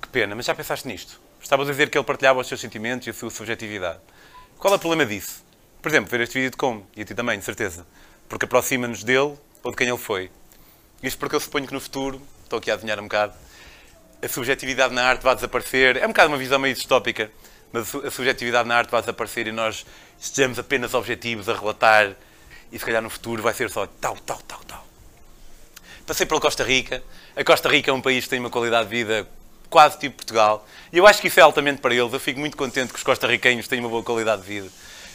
[0.01, 1.21] Que pena, mas já pensaste nisto?
[1.41, 3.99] Estavas a dizer que ele partilhava os seus sentimentos e a sua subjetividade.
[4.57, 5.45] Qual é o problema disso?
[5.81, 7.85] Por exemplo, ver este vídeo de como, e a ti também, de certeza.
[8.27, 10.31] Porque aproxima-nos dele ou de quem ele foi.
[11.01, 13.33] Isto porque eu suponho que no futuro, estou aqui a adivinhar um bocado,
[14.21, 15.97] a subjetividade na arte vai desaparecer.
[15.97, 17.31] É um bocado uma visão meio distópica,
[17.71, 19.85] mas a subjetividade na arte vai desaparecer e nós
[20.19, 22.15] estejamos apenas objetivos a relatar
[22.71, 24.85] e se calhar no futuro vai ser só tal, tal, tal, tal.
[26.05, 27.03] Passei pela Costa Rica.
[27.35, 29.27] A Costa Rica é um país que tem uma qualidade de vida
[29.69, 30.65] quase tipo Portugal.
[30.91, 32.11] E eu acho que isso é altamente para eles.
[32.11, 34.69] Eu fico muito contente que os costarriquenhos tenham uma boa qualidade de vida.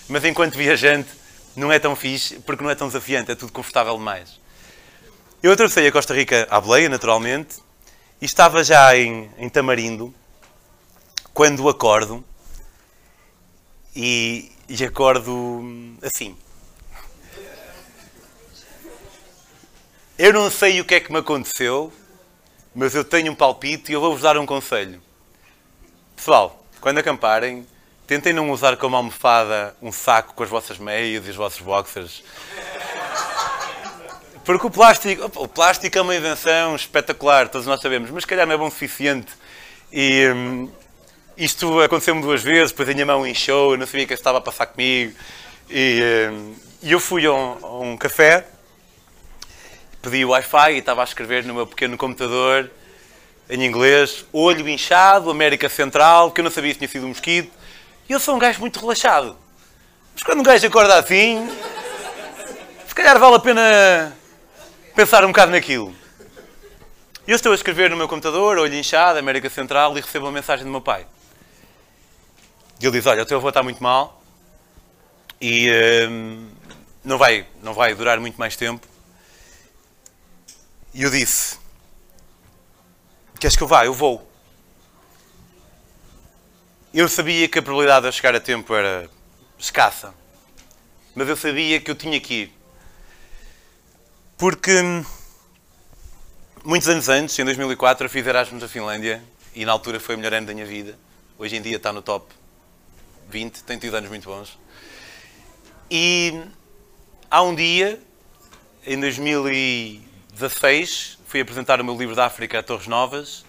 [0.09, 1.09] Mas enquanto viajante,
[1.57, 4.41] não é tão fixe porque não é tão desafiante, é tudo confortável demais.
[5.43, 7.57] Eu atravessei a Costa Rica à boleia, naturalmente,
[8.21, 10.15] e estava já em, em Tamarindo
[11.35, 12.25] quando acordo
[13.95, 15.63] e, e acordo
[16.03, 16.37] assim.
[20.19, 21.93] Eu não sei o que é que me aconteceu,
[22.75, 25.03] mas eu tenho um palpite e eu vou-vos dar um conselho.
[26.15, 27.67] Pessoal, quando acamparem,
[28.07, 32.23] tentem não usar como almofada um saco com as vossas meias e os vossos boxers.
[34.45, 38.47] Porque o plástico, o plástico é uma invenção espetacular, todos nós sabemos, mas se calhar
[38.47, 39.33] não é bom o suficiente.
[39.93, 40.71] E hum,
[41.37, 44.39] isto aconteceu-me duas vezes, depois a minha mão inchou, eu não sabia o que estava
[44.39, 45.15] a passar comigo.
[45.71, 48.47] E hum, eu fui a um, a um café,
[50.01, 52.71] pedi o Wi-Fi e estava a escrever no meu pequeno computador,
[53.49, 57.53] em inglês, olho inchado, América Central, que eu não sabia se tinha sido um mosquito.
[58.09, 59.37] E eu sou um gajo muito relaxado.
[60.15, 61.49] Mas quando um gajo acorda assim,
[62.87, 64.17] se calhar vale a pena
[64.95, 65.95] pensar um bocado naquilo.
[67.27, 70.65] Eu estou a escrever no meu computador, olho inchado, América Central, e recebo uma mensagem
[70.65, 71.07] do meu pai.
[72.83, 74.21] E ele diz: Olha, o teu avô está muito mal
[75.41, 75.71] e
[76.11, 76.51] hum,
[77.05, 78.85] não, vai, não vai durar muito mais tempo.
[80.93, 81.61] E eu disse:
[83.39, 83.87] Queres que eu vá?
[83.87, 84.29] Eu vou.
[86.93, 89.09] Eu sabia que a probabilidade de eu chegar a tempo era
[89.57, 90.13] escassa,
[91.15, 92.59] mas eu sabia que eu tinha que ir.
[94.37, 95.05] Porque hum,
[96.65, 99.23] muitos anos antes, em 2004, eu fiz Erasmus na Finlândia
[99.55, 100.99] e na altura foi o melhor ano da minha vida.
[101.39, 102.42] Hoje em dia está no top
[103.33, 104.59] 20, tem tido anos muito bons.
[105.91, 106.39] E
[107.31, 107.99] há um dia,
[108.87, 113.47] em 2016, fui apresentar o meu livro da África a Torres Novas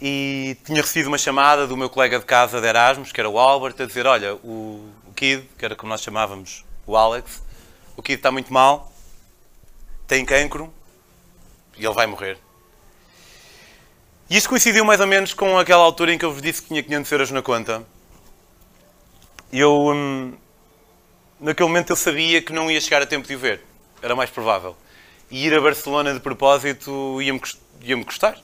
[0.00, 3.38] e tinha recebido uma chamada do meu colega de casa de Erasmus, que era o
[3.38, 7.42] Albert, a dizer: Olha, o, o Kid, que era como nós chamávamos o Alex,
[7.96, 8.92] o Kid está muito mal,
[10.06, 10.72] tem cancro
[11.76, 12.38] e ele vai morrer.
[14.30, 16.68] E isso coincidiu mais ou menos com aquela altura em que eu vos disse que
[16.68, 17.84] tinha 500 euros na conta.
[19.52, 20.34] Eu, hum,
[21.40, 23.62] naquele momento, eu sabia que não ia chegar a tempo de o ver.
[24.02, 24.76] Era mais provável.
[25.30, 27.40] E ir a Barcelona de propósito ia-me
[27.82, 28.38] ia-me custar.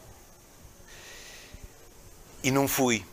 [2.43, 3.05] E não fui.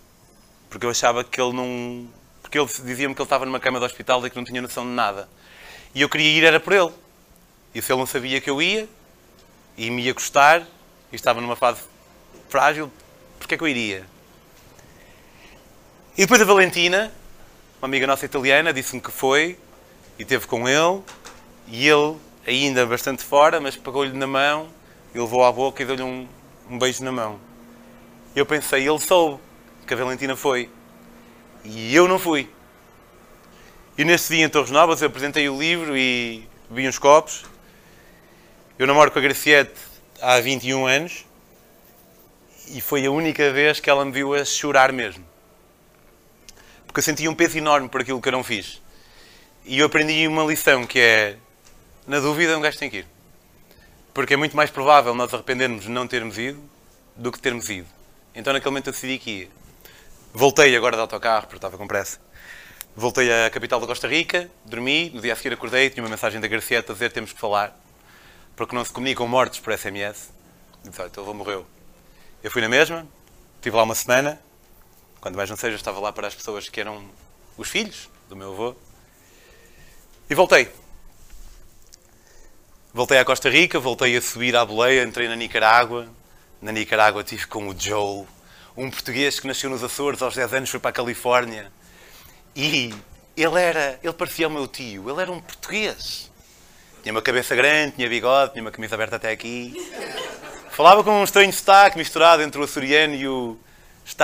[0.69, 2.07] Porque eu achava que ele não.
[2.41, 4.83] Porque ele dizia-me que ele estava numa cama de hospital e que não tinha noção
[4.83, 5.29] de nada.
[5.93, 6.91] E eu queria ir, era por ele.
[7.73, 8.87] E se ele não sabia que eu ia,
[9.77, 10.61] e me ia custar,
[11.11, 11.81] e estava numa fase
[12.49, 12.91] frágil,
[13.39, 14.05] porque é que eu iria?
[16.17, 17.11] E depois a Valentina,
[17.81, 19.57] uma amiga nossa italiana, disse-me que foi,
[20.19, 21.01] e teve com ele,
[21.67, 22.15] e ele,
[22.45, 24.69] ainda bastante fora, mas pegou-lhe na mão,
[25.15, 26.27] e levou à boca e deu-lhe um,
[26.69, 27.39] um beijo na mão.
[28.35, 29.41] Eu pensei, ele soube
[29.87, 30.69] que a Valentina foi.
[31.63, 32.47] E eu não fui.
[33.97, 37.45] E nesse dia em Torres Novas eu apresentei o livro e vi uns copos.
[38.77, 39.73] Eu namoro com a Graciete
[40.21, 41.25] há 21 anos
[42.67, 45.30] e foi a única vez que ela me viu a chorar mesmo.
[46.91, 48.81] Porque eu sentia um peso enorme por aquilo que eu não fiz.
[49.63, 51.37] E eu aprendi uma lição que é,
[52.05, 53.07] na dúvida, um gajo tem que ir.
[54.13, 56.61] Porque é muito mais provável nós arrependermos de não termos ido
[57.15, 57.87] do que termos ido.
[58.35, 59.47] Então naquele momento eu decidi que ia.
[60.33, 62.19] Voltei agora de autocarro, porque estava com pressa.
[62.93, 66.41] Voltei à capital da Costa Rica, dormi, no dia a seguir acordei, tinha uma mensagem
[66.41, 67.73] da Garcieta a dizer temos que falar,
[68.53, 70.29] porque não se comunicam mortos por SMS.
[70.83, 71.65] Disse, olha, então ele morreu.
[72.43, 73.07] Eu fui na mesma,
[73.55, 74.41] estive lá uma semana,
[75.21, 77.07] quando mais não seja, estava lá para as pessoas que eram
[77.55, 78.75] os filhos do meu avô.
[80.27, 80.67] E voltei.
[82.91, 86.09] Voltei à Costa Rica, voltei a subir à boleia, entrei na Nicarágua.
[86.59, 88.25] Na Nicarágua tive com o Joe,
[88.75, 91.71] um português que nasceu nos Açores, aos 10 anos foi para a Califórnia.
[92.55, 92.93] E
[93.37, 96.31] ele era, ele parecia o meu tio, ele era um português.
[97.03, 99.73] Tinha uma cabeça grande, tinha bigode, tinha uma camisa aberta até aqui.
[100.71, 103.57] Falava com um estranho sotaque misturado entre o açoriano e o,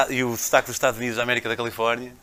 [0.10, 2.14] e o sotaque dos Estados Unidos da América da Califórnia.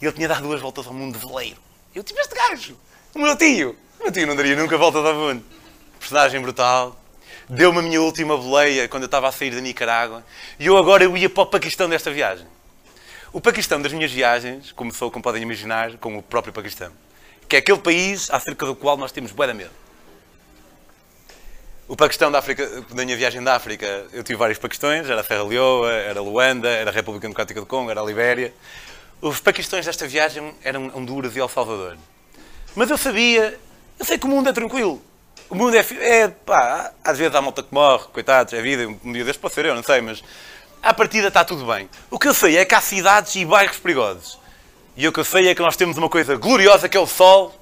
[0.00, 1.56] E ele tinha dado duas voltas ao mundo de veleiro.
[1.94, 2.76] Eu tive este gajo,
[3.14, 3.76] o meu tio.
[4.00, 5.44] O meu tio não daria nunca voltas ao mundo.
[5.98, 7.00] Personagem brutal.
[7.48, 10.24] Deu-me a minha última boleia quando eu estava a sair da Nicarágua.
[10.58, 12.46] E eu agora eu ia para o Paquistão desta viagem.
[13.32, 16.92] O Paquistão das minhas viagens começou, como podem imaginar, com o próprio Paquistão.
[17.48, 19.83] Que é aquele país acerca do qual nós temos bué medo.
[21.86, 25.42] O Paquistão da África, da minha viagem da África, eu tive vários Paquistões, era Serra
[25.44, 28.54] Leoa, era Luanda, era a República Democrática do Congo, era a Libéria.
[29.20, 31.98] Os Paquistões desta viagem eram Honduras e El Salvador.
[32.74, 33.60] Mas eu sabia,
[33.98, 35.02] eu sei que o mundo é tranquilo.
[35.50, 39.12] O mundo é, é pá, às vezes há malta que morre, coitados, é vida, um
[39.12, 40.24] dia deste pode ser eu, não sei, mas
[40.82, 41.90] à partida está tudo bem.
[42.10, 44.38] O que eu sei é que há cidades e bairros perigosos.
[44.96, 47.06] E o que eu sei é que nós temos uma coisa gloriosa que é o
[47.06, 47.54] sol,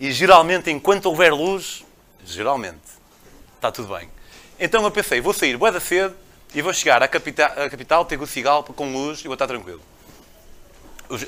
[0.00, 1.84] e geralmente, enquanto houver luz,
[2.24, 3.01] geralmente,
[3.62, 4.08] está tudo bem.
[4.58, 6.16] Então eu pensei, vou sair boa da cedo
[6.52, 9.80] e vou chegar à capital, à capital Tegucigalpa com luz e vou estar tranquilo.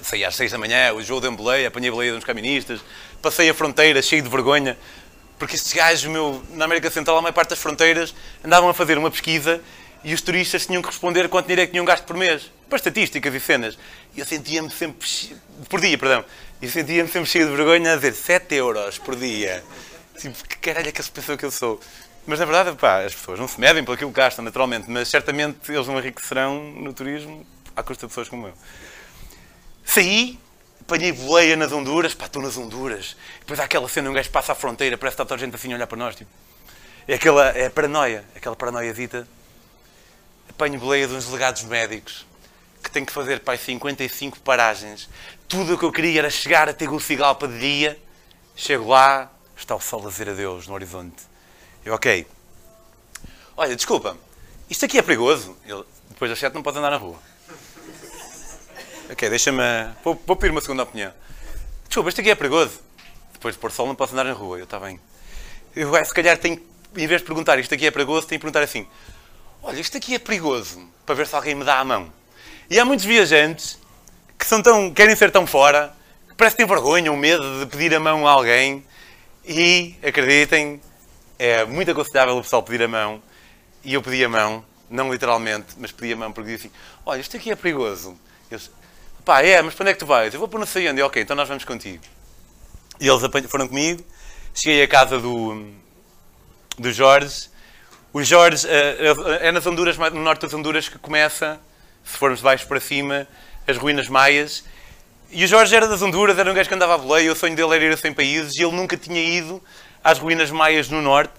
[0.02, 2.80] Saí às seis da manhã, o jogo de embeleia, apanhei a boleia de uns caministas,
[3.22, 4.76] passei a fronteira cheio de vergonha,
[5.38, 8.98] porque estes gajos, meu, na América Central, a maior parte das fronteiras, andavam a fazer
[8.98, 9.60] uma pesquisa
[10.02, 12.76] e os turistas tinham que responder quanto dinheiro é que tinham gasto por mês, para
[12.76, 13.78] estatísticas e cenas.
[14.16, 15.06] E eu sentia-me sempre,
[15.68, 16.24] por dia, perdão,
[16.60, 19.62] e sentia-me sempre cheio de vergonha a dizer 7 euros por dia.
[20.18, 21.80] Tipo, que caralho é que essa pessoa que eu sou?
[22.26, 25.70] Mas na verdade, pá, as pessoas não se medem pelo que gastam, naturalmente, mas certamente
[25.70, 28.54] eles não enriquecerão no turismo à custa de pessoas como eu.
[29.84, 30.38] Saí,
[30.80, 33.14] apanhei boleia nas Honduras, pá, estou nas Honduras.
[33.40, 35.54] Depois há aquela cena, um gajo passa a fronteira, parece que está toda a gente
[35.54, 36.16] assim a olhar para nós.
[36.16, 36.30] Tipo.
[37.06, 39.28] É aquela é paranoia, aquela paranoiazita.
[40.48, 42.26] Apanho boleia de uns delegados médicos
[42.82, 45.10] que têm que fazer, pá, 55 paragens.
[45.46, 47.98] Tudo o que eu queria era chegar a Tegucigalpa de dia.
[48.56, 51.33] Chego lá, está o sol a dizer adeus no horizonte
[51.84, 52.26] eu, ok.
[53.56, 54.16] Olha, desculpa,
[54.70, 55.56] isto aqui é perigoso.
[55.66, 57.18] Ele, depois das sete não pode andar na rua.
[59.10, 59.62] Ok, deixa-me.
[60.02, 61.12] Vou, vou pedir uma segunda opinião.
[61.86, 62.80] Desculpa, isto aqui é perigoso.
[63.34, 64.58] Depois de pôr sol não posso andar na rua.
[64.58, 64.98] Eu, está bem.
[65.76, 66.60] Eu, se calhar, tenho,
[66.96, 68.86] em vez de perguntar isto aqui é perigoso, tenho que perguntar assim:
[69.62, 72.12] Olha, isto aqui é perigoso, para ver se alguém me dá a mão.
[72.70, 73.78] E há muitos viajantes
[74.38, 75.94] que são tão, querem ser tão fora,
[76.28, 78.84] que parece que têm vergonha ou medo de pedir a mão a alguém.
[79.44, 80.80] E, acreditem,
[81.44, 83.22] é muito aconselhável o pessoal pedir a mão.
[83.84, 87.20] E eu pedi a mão, não literalmente, mas pedi a mão porque disse assim: Olha,
[87.20, 88.18] isto aqui é perigoso.
[88.50, 88.70] Disse,
[89.24, 90.32] Pá, é, mas para onde é que tu vais?
[90.32, 91.02] Eu vou para não sei onde.
[91.02, 92.02] ok, então nós vamos contigo.
[92.98, 94.02] E eles foram comigo.
[94.54, 95.70] Cheguei à casa do,
[96.78, 97.50] do Jorge.
[98.12, 98.66] O Jorge
[99.40, 101.60] é nas Honduras, no norte das Honduras, que começa,
[102.04, 103.26] se formos de baixo para cima,
[103.66, 104.64] as ruínas maias.
[105.30, 107.56] E o Jorge era das Honduras, era um gajo que andava a boleia, o sonho
[107.56, 109.60] dele era ir a 100 países e ele nunca tinha ido
[110.04, 111.32] às ruínas maias no norte,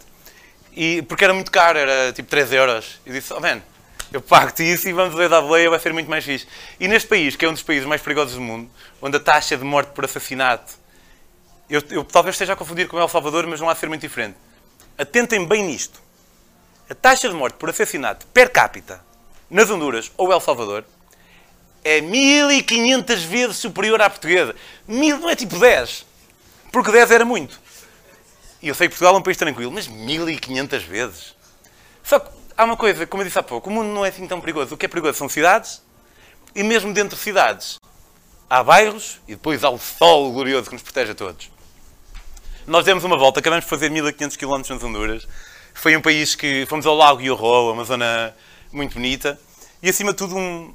[0.75, 2.99] e, porque era muito caro, era tipo 3 euros.
[3.05, 3.61] E disse, oh man,
[4.11, 6.47] eu pago-te isso e vamos ler da boleia, vai ser muito mais fixe.
[6.79, 8.69] E neste país, que é um dos países mais perigosos do mundo,
[9.01, 10.73] onde a taxa de morte por assassinato,
[11.69, 14.01] eu, eu talvez esteja a confundir com El Salvador, mas não há de ser muito
[14.01, 14.35] diferente.
[14.97, 16.01] Atentem bem nisto.
[16.89, 19.03] a taxa de morte por assassinato per capita
[19.49, 20.85] nas Honduras ou El Salvador
[21.83, 24.55] é 1500 vezes superior à portuguesa.
[24.87, 26.05] Mil não é tipo 10.
[26.71, 27.59] Porque 10 era muito.
[28.61, 31.35] E eu sei que Portugal é um país tranquilo, mas 1500 vezes.
[32.03, 34.27] Só que há uma coisa, como eu disse há pouco, o mundo não é assim
[34.27, 34.75] tão perigoso.
[34.75, 35.81] O que é perigoso são cidades,
[36.55, 37.77] e mesmo dentro de cidades
[38.49, 41.51] há bairros, e depois há o sol glorioso que nos protege a todos.
[42.65, 45.27] Nós demos uma volta, acabamos de fazer 1500 km nas Honduras.
[45.73, 48.35] Foi um país que fomos ao Lago Iorro, uma zona
[48.71, 49.39] muito bonita,
[49.83, 50.73] e acima de tudo um,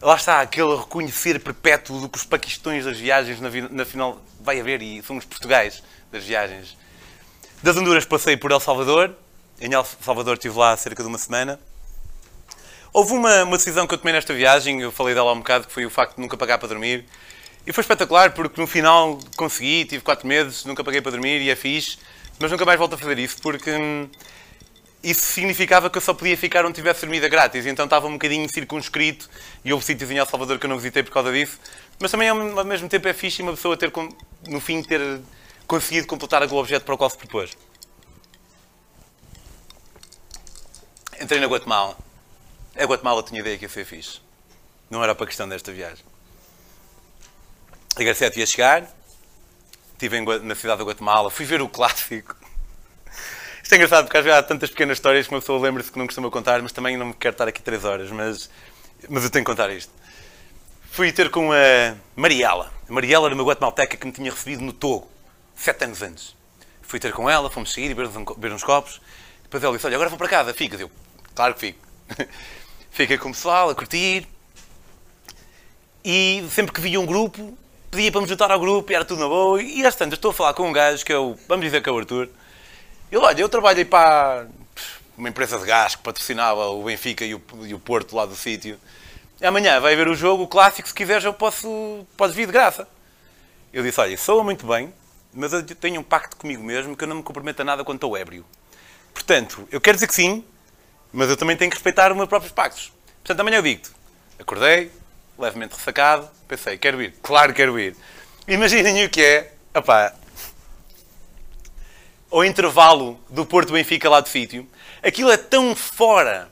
[0.00, 4.60] lá está aquele reconhecer perpétuo do que os paquistões das viagens na, na final vai
[4.60, 5.82] haver e somos portugais
[6.16, 6.76] das viagens.
[7.62, 9.14] Das Honduras passei por El Salvador.
[9.60, 11.60] Em El Salvador estive lá há cerca de uma semana.
[12.92, 15.66] Houve uma, uma decisão que eu tomei nesta viagem, eu falei dela há um bocado,
[15.66, 17.04] que foi o facto de nunca pagar para dormir.
[17.66, 21.50] E foi espetacular porque no final consegui, tive 4 meses, nunca paguei para dormir e
[21.50, 21.98] é fixe,
[22.38, 24.08] mas nunca mais volto a fazer isso porque hum,
[25.02, 27.66] isso significava que eu só podia ficar onde tivesse dormida grátis.
[27.66, 29.28] Então estava um bocadinho circunscrito
[29.64, 31.58] e houve sítios em El Salvador que eu não visitei por causa disso.
[31.98, 33.92] Mas também ao mesmo tempo é fixe uma pessoa ter,
[34.48, 35.20] no fim, ter
[35.66, 37.56] conseguido completar aquele objeto para o qual se propôs.
[41.20, 41.96] Entrei na Guatemala.
[42.76, 44.20] A Guatemala tinha ideia que ia ser fixe.
[44.90, 46.04] Não era para a questão desta viagem.
[47.96, 48.86] A Garcete ia chegar,
[49.92, 52.36] estive na cidade da Guatemala, fui ver o clássico.
[53.62, 55.98] Isto é engraçado porque às vezes há tantas pequenas histórias que uma pessoa lembra-se que
[55.98, 58.50] não costuma contar, mas também não me quero estar aqui três horas, mas,
[59.08, 59.90] mas eu tenho que contar isto.
[60.90, 62.72] Fui ter com a Mariela.
[62.88, 65.10] A Mariela era uma guatemalteca que me tinha recebido no Togo,
[65.56, 66.36] sete anos antes.
[66.82, 69.00] Fui ter com ela, fomos sair beber, beber uns copos.
[69.42, 70.80] Depois ela disse, olha, agora vou para casa, ficas?
[70.80, 70.90] Eu,
[71.34, 71.86] claro que fico.
[72.90, 74.26] Fiquei com o pessoal a curtir.
[76.04, 77.58] E sempre que via um grupo,
[77.90, 79.60] pedia para me juntar ao grupo e era tudo na boa.
[79.60, 81.88] E às tantas estou a falar com um gajo que é o, vamos dizer que
[81.88, 82.28] é o Arthur.
[83.10, 84.46] Ele, olha, eu trabalhei para
[85.16, 88.36] uma empresa de gás que patrocinava o Benfica e o, e o Porto lá do
[88.36, 88.78] sítio.
[89.42, 92.88] Amanhã vai ver o jogo, o clássico, se quiseres eu posso, podes vir de graça.
[93.72, 94.92] Eu disse, olha, soa muito bem,
[95.36, 97.98] mas eu tenho um pacto comigo mesmo que eu não me comprometo a nada quando
[97.98, 98.44] estou ébrio.
[99.12, 100.44] Portanto, eu quero dizer que sim,
[101.12, 102.92] mas eu também tenho que respeitar os meus próprios pactos.
[103.18, 103.90] Portanto, amanhã eu digo-te.
[104.38, 104.90] Acordei,
[105.38, 107.14] levemente ressacado, pensei, quero ir.
[107.22, 107.94] Claro que quero ir.
[108.48, 110.14] Imaginem o que é, opá,
[112.30, 114.68] ao intervalo do Porto Benfica lá de sítio,
[115.02, 116.48] aquilo é tão fora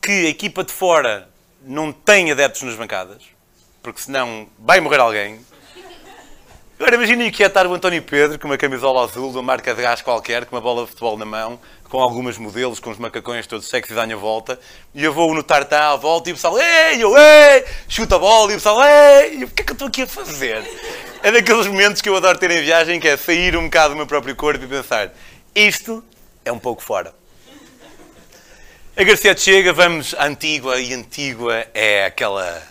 [0.00, 1.28] que a equipa de fora
[1.62, 3.22] não tem adeptos nas bancadas,
[3.82, 5.40] porque senão vai morrer alguém.
[6.78, 9.74] Agora imaginem o que estar o António Pedro com uma camisola azul de uma marca
[9.74, 11.58] de gás qualquer, com uma bola de futebol na mão,
[11.88, 14.60] com algumas modelos, com os macacões todos sexy à minha volta,
[14.94, 18.18] e eu vou no tartá à volta e o pessoal, ei, eu, ei, chuta a
[18.18, 20.70] bola, e o pessoal, ei, o que é que eu estou aqui a fazer?
[21.22, 23.96] É daqueles momentos que eu adoro ter em viagem, que é sair um bocado do
[23.96, 25.14] meu próprio corpo e pensar,
[25.54, 26.04] isto
[26.44, 27.14] é um pouco fora.
[28.94, 32.62] A Garcia chega, vamos à Antígua, e Antígua é aquela...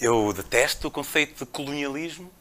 [0.00, 2.32] Eu detesto o conceito de colonialismo,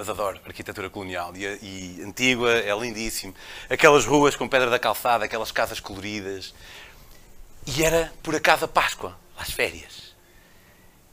[0.00, 1.30] mas adoro arquitetura colonial.
[1.36, 3.34] E, e Antígua é lindíssimo.
[3.68, 6.54] Aquelas ruas com pedra da calçada, aquelas casas coloridas.
[7.66, 10.16] E era, por acaso, a Páscoa, às férias.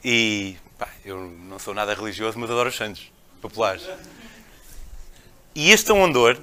[0.02, 3.12] E Pá, eu não sou nada religioso, mas adoro os santos
[3.42, 3.86] populares.
[5.54, 6.40] E este é um andor,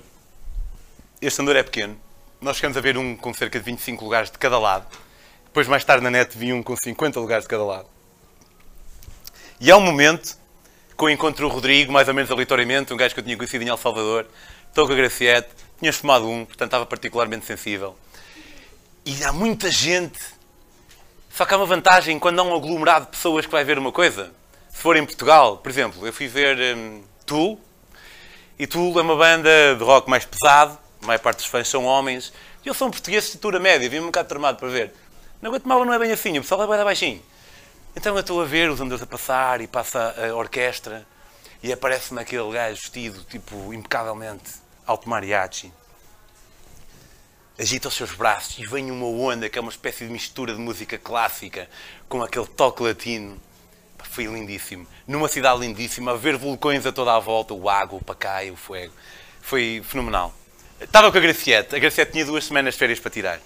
[1.20, 2.00] este andor é pequeno.
[2.40, 4.86] Nós chegamos a ver um com cerca de 25 lugares de cada lado.
[5.46, 7.88] Depois, mais tarde, na net, vi um com 50 lugares de cada lado.
[9.60, 10.38] E há um momento
[10.98, 13.64] que eu encontro o Rodrigo, mais ou menos aleatoriamente, um gajo que eu tinha conhecido
[13.64, 14.28] em El Salvador.
[14.68, 17.96] Estou com a Graciete, tinha fumado um, portanto estava particularmente sensível.
[19.06, 20.36] E há muita gente
[21.36, 23.92] só que há uma vantagem quando há um aglomerado de pessoas que vai ver uma
[23.92, 24.32] coisa.
[24.70, 27.60] Se for em Portugal, por exemplo, eu fui ver um, Tool,
[28.58, 31.84] e Tool é uma banda de rock mais pesado, a maior parte dos fãs são
[31.84, 32.32] homens,
[32.64, 34.94] e eu sou um português de estatura média, vim um bocado tramado para ver.
[35.42, 37.22] Na Guatemala não é bem assim, o pessoal é bem baixinho.
[37.96, 41.06] Então eu estou a ver os andores a passar, e passa a orquestra,
[41.64, 44.52] e aparece-me aquele gajo vestido, tipo, impecavelmente,
[44.86, 45.72] alto mariachi
[47.58, 50.60] agita os seus braços e vem uma onda que é uma espécie de mistura de
[50.60, 51.70] música clássica
[52.08, 53.40] com aquele toque latino.
[54.04, 54.86] Foi lindíssimo.
[55.08, 58.56] Numa cidade lindíssima, a ver vulcões a toda a volta, o água, o pacai, o
[58.56, 58.92] fogo.
[59.42, 60.34] Foi fenomenal.
[60.80, 61.76] Estava com a Graciete.
[61.76, 63.40] A Graciete tinha duas semanas de férias para tirar.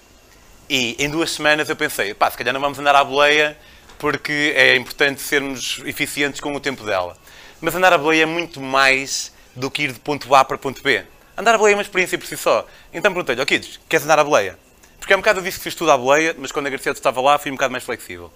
[0.68, 3.58] E em duas semanas eu pensei, pá, se calhar não vamos andar à boleia
[4.00, 7.16] porque é importante sermos eficientes com o tempo dela.
[7.60, 10.82] Mas andar à boleia é muito mais do que ir de ponto A para ponto
[10.82, 11.04] B.
[11.36, 12.66] Andar a boleia é uma experiência por si só.
[12.92, 14.58] Então perguntei-lhe, ó oh, Kids, queres andar a boleia?
[14.98, 16.92] Porque é um bocado eu disse que fiz tudo à boleia, mas quando a Garcia
[16.92, 18.32] estava lá fui um bocado mais flexível.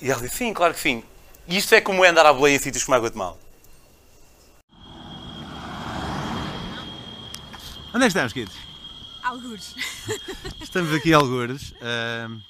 [0.00, 1.04] E ela disse, sim, claro que sim.
[1.46, 3.38] E isto é como é andar à boleia em sítios como a Guatemala.
[7.92, 8.56] Onde é que estamos, Kids?
[9.22, 9.74] Algures.
[10.62, 11.74] Estamos aqui a algures.
[11.82, 12.40] ahm,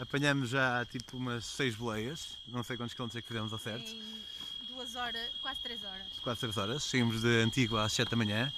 [0.00, 2.38] apanhamos já tipo umas 6 boleias.
[2.48, 3.90] Não sei quantos quilómetros é que fizemos ao certo.
[3.90, 6.06] Em duas horas, quase três horas.
[6.22, 6.84] quase 3 horas.
[6.84, 8.52] Saímos de Antigua às 7 da manhã.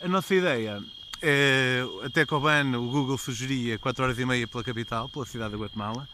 [0.00, 0.82] A nossa ideia
[1.22, 5.58] é, até Coban, o Google sugeria 4 horas e meia pela capital, pela cidade da
[5.58, 6.08] Guatemala,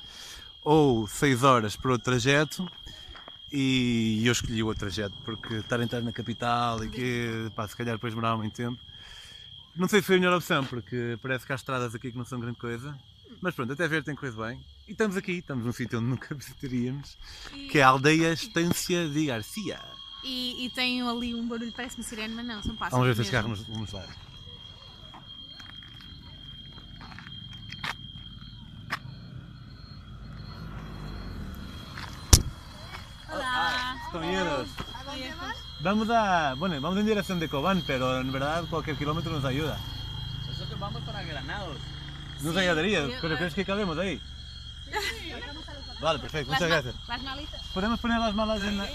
[0.63, 2.71] ou 6 horas para outro trajeto.
[3.51, 7.69] E eu escolhi o outro trajeto porque estar a entrar na capital e que, pá,
[7.69, 8.81] se calhar depois demorava muito tempo.
[9.77, 12.25] Não sei se foi a melhor opção, porque parece que há estradas aqui que não
[12.25, 12.97] são grande coisa.
[13.41, 14.65] Mas pronto, até ver tem corrido bem.
[14.87, 17.17] E estamos aqui, estamos num sítio onde nunca visitaríamos,
[17.53, 19.81] E, que é a aldeia Estância de Garcia.
[20.25, 22.93] e, e tem ali um barulho, parece-me sirene, mas não, são pássaros.
[22.93, 24.13] Vamos ver se este carro nos, nos leva.
[33.33, 33.97] Olá!
[34.11, 34.69] Compañeros,
[35.81, 39.79] vamos a, bueno, vamos en dirección de Cobán, pero en verdad cualquier kilómetro nos ayuda.
[40.47, 41.79] Nosotros vamos para Granados.
[42.43, 43.37] Nos Sí, ayudaría, sí, pero.
[43.37, 44.21] ¿crees que cabemos ahí?
[46.01, 46.95] Vale, perfecto, muchas gracias.
[47.07, 47.63] Las malitas.
[47.73, 48.89] ¿Podemos poner las malas en la...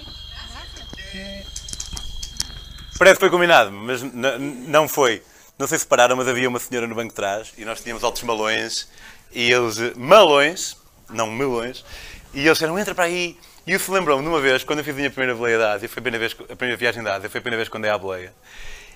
[2.97, 5.23] Parece que foi combinado, mas não foi.
[5.57, 8.03] Não sei se pararam, mas havia uma senhora no banco de trás e nós tínhamos
[8.03, 8.89] altos malões
[9.31, 10.75] e eles, malões,
[11.09, 11.85] não melões,
[12.33, 13.37] e eles disseram, entra para aí.
[13.65, 15.87] E isso lembrou-me de uma vez, quando eu fiz a minha primeira boleia da Ásia,
[15.89, 17.89] foi a primeira, vez, a primeira viagem da Ásia, foi a primeira vez quando é
[17.89, 18.33] à boleia.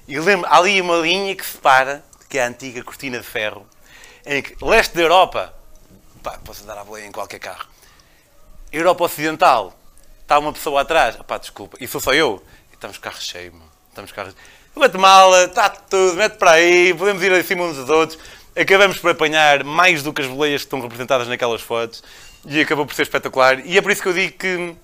[0.08, 3.68] E lembro, há ali uma linha que separa, que é a antiga cortina de ferro,
[4.26, 5.53] em que leste da Europa,
[6.22, 7.67] pá, posso andar à boleia em qualquer carro.
[8.72, 9.78] Europa Ocidental,
[10.22, 13.72] está uma pessoa atrás, pá, desculpa, e sou só eu, estamos carros cheios, mano.
[13.89, 14.36] estamos carros
[14.76, 18.17] Guatemala, está tudo, mete para aí, podemos ir acima uns dos outros.
[18.55, 22.01] Acabamos por apanhar mais do que as boleias que estão representadas naquelas fotos
[22.45, 23.65] e acabou por ser espetacular.
[23.65, 24.76] E é por isso que eu digo que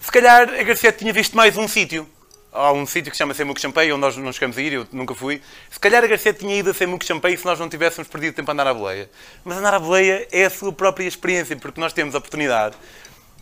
[0.00, 2.08] se calhar a Garcia tinha visto mais um sítio.
[2.52, 4.86] Há um sítio que se chama Semuc Champei, onde nós não chegamos a ir, eu
[4.90, 5.40] nunca fui.
[5.70, 8.50] Se calhar a Garcia tinha ido a Semuc Champei se nós não tivéssemos perdido tempo
[8.50, 9.08] a andar à boleia.
[9.44, 12.76] Mas andar à boleia é a sua própria experiência, porque nós temos a oportunidade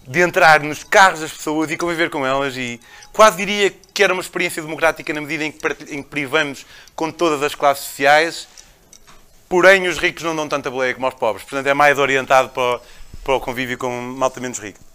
[0.07, 2.81] de entrar nos carros das pessoas e conviver com elas e
[3.13, 7.11] quase diria que era uma experiência democrática na medida em que, em que privamos com
[7.11, 8.49] todas as classes sociais,
[9.49, 11.45] porém os ricos não dão tanta boleia como aos pobres.
[11.45, 12.81] Portanto, é mais orientado para o,
[13.25, 14.88] para o convívio com malta menos rica.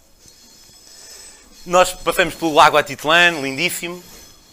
[1.66, 4.04] Nós passamos pelo Lago Atitlán, lindíssimo,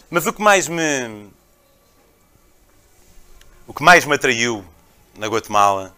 [0.08, 1.28] mas o que mais me...
[3.66, 4.64] O que mais me atraiu
[5.18, 5.94] na Guatemala,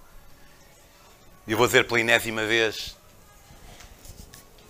[1.46, 2.96] e eu vou dizer pela enésima vez,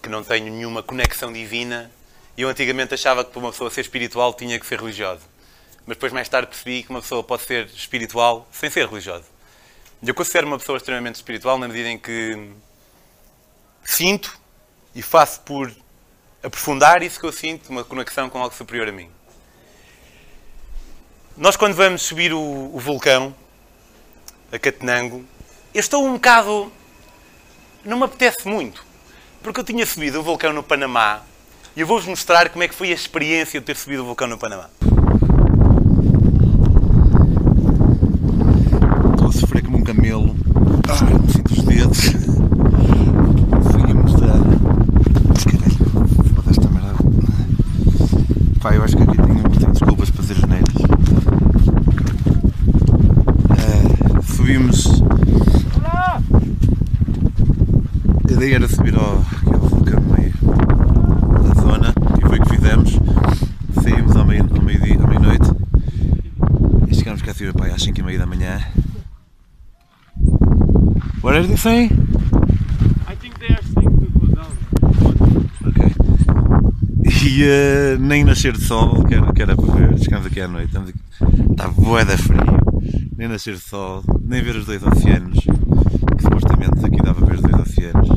[0.03, 1.91] que não tenho nenhuma conexão divina.
[2.37, 5.23] E eu antigamente achava que para uma pessoa ser espiritual tinha que ser religiosa.
[5.87, 9.25] Mas depois mais tarde percebi que uma pessoa pode ser espiritual sem ser religiosa.
[10.07, 12.51] Eu considero uma pessoa extremamente espiritual na medida em que
[13.83, 14.39] sinto
[14.95, 15.75] e faço por
[16.45, 19.09] aprofundar isso que eu sinto, uma conexão com algo superior a mim.
[21.37, 23.35] Nós quando vamos subir o, o vulcão,
[24.53, 25.25] a Catenango,
[25.75, 26.71] eu estou um bocado...
[27.85, 28.85] Não me apetece muito
[29.45, 31.21] porque eu tinha subido o vulcão no Panamá
[31.77, 34.27] e eu vou-vos mostrar como é que foi a experiência de ter subido o vulcão
[34.27, 34.71] no Panamá.
[39.13, 40.35] Estou a sofrer como um camelo.
[40.89, 41.99] Ai, me sinto os dedos.
[43.51, 44.39] Consegui mostrar.
[45.51, 45.77] Caralho,
[46.35, 46.95] foda esta merda.
[48.65, 50.75] Pá, eu acho que aqui tenho, tenho desculpas para ser geneiras.
[53.51, 55.03] Ah, subimos.
[58.27, 59.17] A ideia era subir ao,
[59.53, 60.33] ao vulcão meio
[61.43, 62.99] da zona e foi o que fizemos.
[63.83, 65.51] Saímos ao meio- ao meio-dia, à meia-noite.
[66.89, 68.61] E chegámos cá acima pá, às 5 e meia da manhã.
[71.23, 71.91] What are they saying?
[73.11, 74.53] I think they are saying to go down.
[75.67, 75.93] Ok.
[77.27, 79.99] E nem nascer de sol, que era, que era para ver.
[79.99, 80.77] Chegámos aqui à noite.
[80.77, 80.93] Aqui.
[81.51, 82.39] Está bué da frio.
[83.17, 85.39] Nem nascer de sol, nem ver os dois oceanos.
[85.39, 88.09] Que supostamente aqui dava para ver os dois oceanos.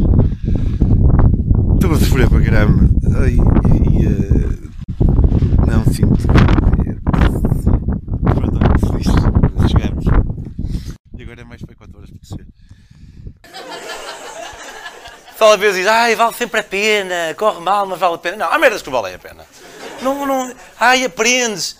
[1.76, 2.90] Estou a sofrer para caramba.
[3.24, 4.58] Ai, e, eh,
[5.66, 6.28] não sinto.
[8.24, 8.60] Pronto.
[9.70, 10.06] Chegamos.
[11.18, 12.57] E agora é mais foi 4 horas para descer.
[15.38, 18.38] Só às vezes diz, ai, vale sempre a pena, corre mal, mas vale a pena.
[18.38, 19.46] Não, há merdas que valem a pena.
[20.02, 21.78] Não, não, ai, aprendes.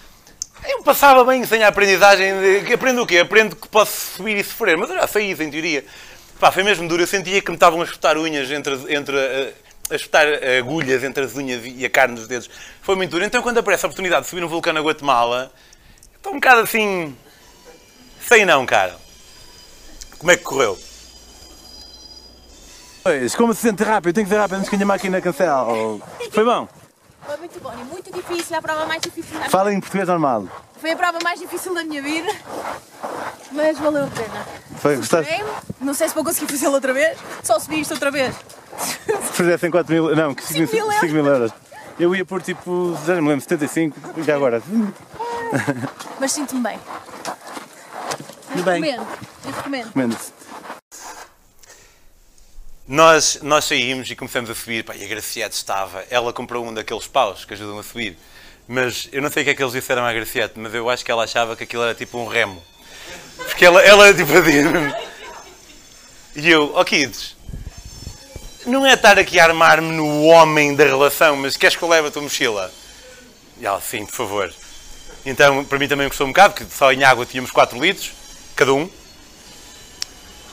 [0.64, 2.64] Eu passava bem sem a aprendizagem.
[2.64, 3.20] De, aprendo o quê?
[3.20, 4.78] Aprendo que posso subir e sofrer.
[4.78, 5.84] Mas eu já sei isso, em teoria.
[6.40, 7.02] Pá, foi mesmo duro.
[7.02, 9.54] Eu sentia que me estavam a espetar unhas entre, entre eh,
[9.90, 10.28] a espetar
[10.60, 12.50] agulhas entre as unhas e a carne dos dedos.
[12.82, 13.24] Foi muito duro.
[13.24, 15.52] Então, quando aparece a oportunidade de subir um vulcão na Guatemala,
[16.16, 17.16] estou um bocado assim.
[18.28, 18.96] Sei não, cara.
[20.18, 20.78] Como é que correu?
[23.08, 24.16] Pois, como se sente rápido?
[24.16, 25.66] Tem que ser rápido antes que a minha máquina cancela.
[26.30, 26.68] Foi bom?
[27.26, 29.40] Foi muito bom e muito difícil, a prova mais difícil.
[29.50, 30.44] Fala em português normal.
[30.76, 32.30] Foi a prova mais difícil da minha vida.
[33.54, 34.46] mas valeu a pena.
[34.82, 35.34] Foi, gostaste?
[35.80, 38.36] Não sei se vou conseguir fazê-lo outra vez, só subi isto outra vez.
[38.78, 41.54] Se fizessem 4 mil, não, que 5 Cinco mil mil euros.
[41.98, 44.62] Eu ia por tipo, já não me lembro, 75, já agora.
[46.20, 46.80] Mas sinto-me bem.
[48.52, 48.82] Tudo bem.
[48.82, 49.08] Recomendo,
[49.46, 49.86] eu recomendo.
[49.86, 50.38] Recomendo-se.
[52.88, 54.86] Nós, nós saímos e começamos a subir.
[54.86, 56.06] Pá, e a Graciete estava.
[56.10, 58.18] Ela comprou um daqueles paus que ajudam a subir.
[58.66, 61.04] Mas eu não sei o que é que eles disseram à Graciete, mas eu acho
[61.04, 62.64] que ela achava que aquilo era tipo um remo.
[63.36, 64.32] Porque ela, ela tipo
[66.34, 67.36] E eu, ó oh, kids,
[68.66, 72.08] não é estar aqui a armar-me no homem da relação, mas queres que eu leve
[72.08, 72.72] a tua mochila?
[73.60, 74.54] E ela, sim, por favor.
[75.26, 78.14] Então, para mim também custou um bocado, porque só em água tínhamos 4 litros,
[78.56, 78.90] cada um.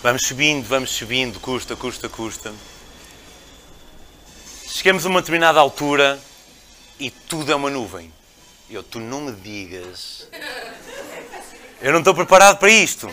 [0.04, 2.52] Vamos subindo, vamos subindo, custa, custa, custa.
[4.68, 6.20] Chegamos a uma determinada altura
[7.00, 8.12] e tudo é uma nuvem.
[8.68, 10.28] Eu, tu não me digas.
[11.80, 13.08] Eu não estou preparado para isto.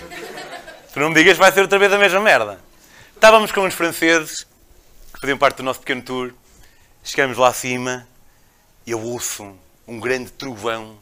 [0.93, 2.59] Tu não me digas vai ser outra vez a mesma merda.
[3.15, 4.45] Estávamos com uns franceses
[5.13, 6.33] que faziam parte do nosso pequeno tour.
[7.05, 8.05] Chegamos lá acima
[8.85, 10.97] e eu ouço um grande trovão.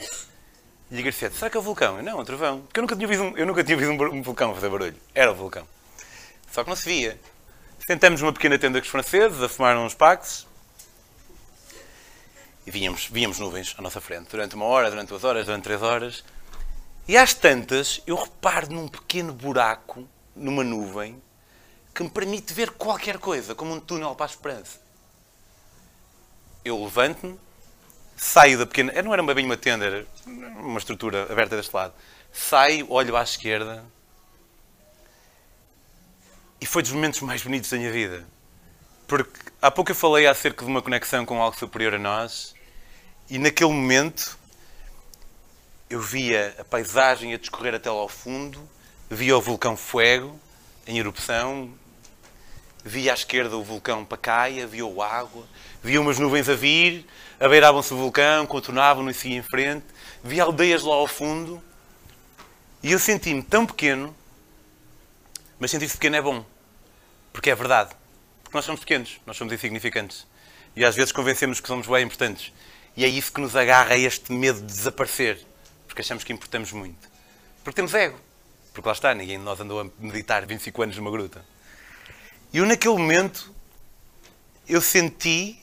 [0.91, 1.97] E a Garcia, será que é o vulcão?
[1.97, 2.61] Eu, não, é um trovão.
[2.61, 4.95] Porque eu nunca tinha visto um, eu nunca tinha visto um vulcão fazer barulho.
[5.15, 5.65] Era o vulcão.
[6.51, 7.19] Só que não se via.
[7.85, 10.47] Sentamos numa pequena tenda com os franceses, a fumar uns paxes.
[12.65, 14.29] E víamos, víamos nuvens à nossa frente.
[14.29, 16.23] Durante uma hora, durante duas horas, durante três horas.
[17.07, 21.19] E às tantas, eu reparo num pequeno buraco, numa nuvem,
[21.95, 24.79] que me permite ver qualquer coisa, como um túnel para a esperança.
[26.63, 27.39] Eu levanto-me,
[28.15, 29.01] saio da pequena.
[29.01, 31.93] Não era bem uma tenda, era uma estrutura aberta deste lado.
[32.31, 33.83] Saio, olho à esquerda.
[36.61, 38.25] E foi dos momentos mais bonitos da minha vida.
[39.07, 42.53] Porque há pouco eu falei acerca de uma conexão com algo superior a nós.
[43.29, 44.37] E naquele momento
[45.89, 48.61] eu via a paisagem a discorrer até lá ao fundo,
[49.09, 50.39] via o vulcão Fuego
[50.85, 51.73] em erupção,
[52.83, 55.47] via à esquerda o vulcão Pacaia, via o água,
[55.83, 57.05] via umas nuvens a vir,
[57.39, 59.85] abeiravam-se o vulcão, contornavam-no e seguiam em frente,
[60.23, 61.61] via aldeias lá ao fundo,
[62.81, 64.15] e eu senti-me tão pequeno,
[65.59, 66.45] mas sentir-se pequeno é bom,
[67.33, 67.91] porque é verdade.
[68.43, 70.25] Porque nós somos pequenos, nós somos insignificantes.
[70.75, 72.53] E às vezes convencemos que somos bem importantes.
[72.95, 75.45] E é isso que nos agarra a este medo de desaparecer
[75.99, 77.09] porque achamos que importamos muito.
[77.63, 78.17] Porque temos ego.
[78.71, 81.43] Porque lá está, ninguém de nós andou a meditar 25 anos numa gruta.
[82.53, 83.53] E eu, naquele momento,
[84.67, 85.61] eu senti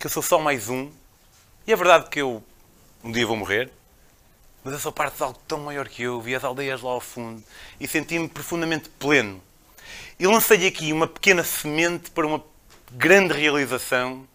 [0.00, 0.90] que eu sou só mais um.
[1.66, 2.42] E é verdade que eu
[3.04, 3.70] um dia vou morrer,
[4.64, 6.20] mas eu sou parte de algo tão maior que eu.
[6.22, 7.44] Vi as aldeias lá ao fundo
[7.78, 9.42] e senti-me profundamente pleno.
[10.18, 12.42] E lancei aqui uma pequena semente para uma
[12.90, 14.26] grande realização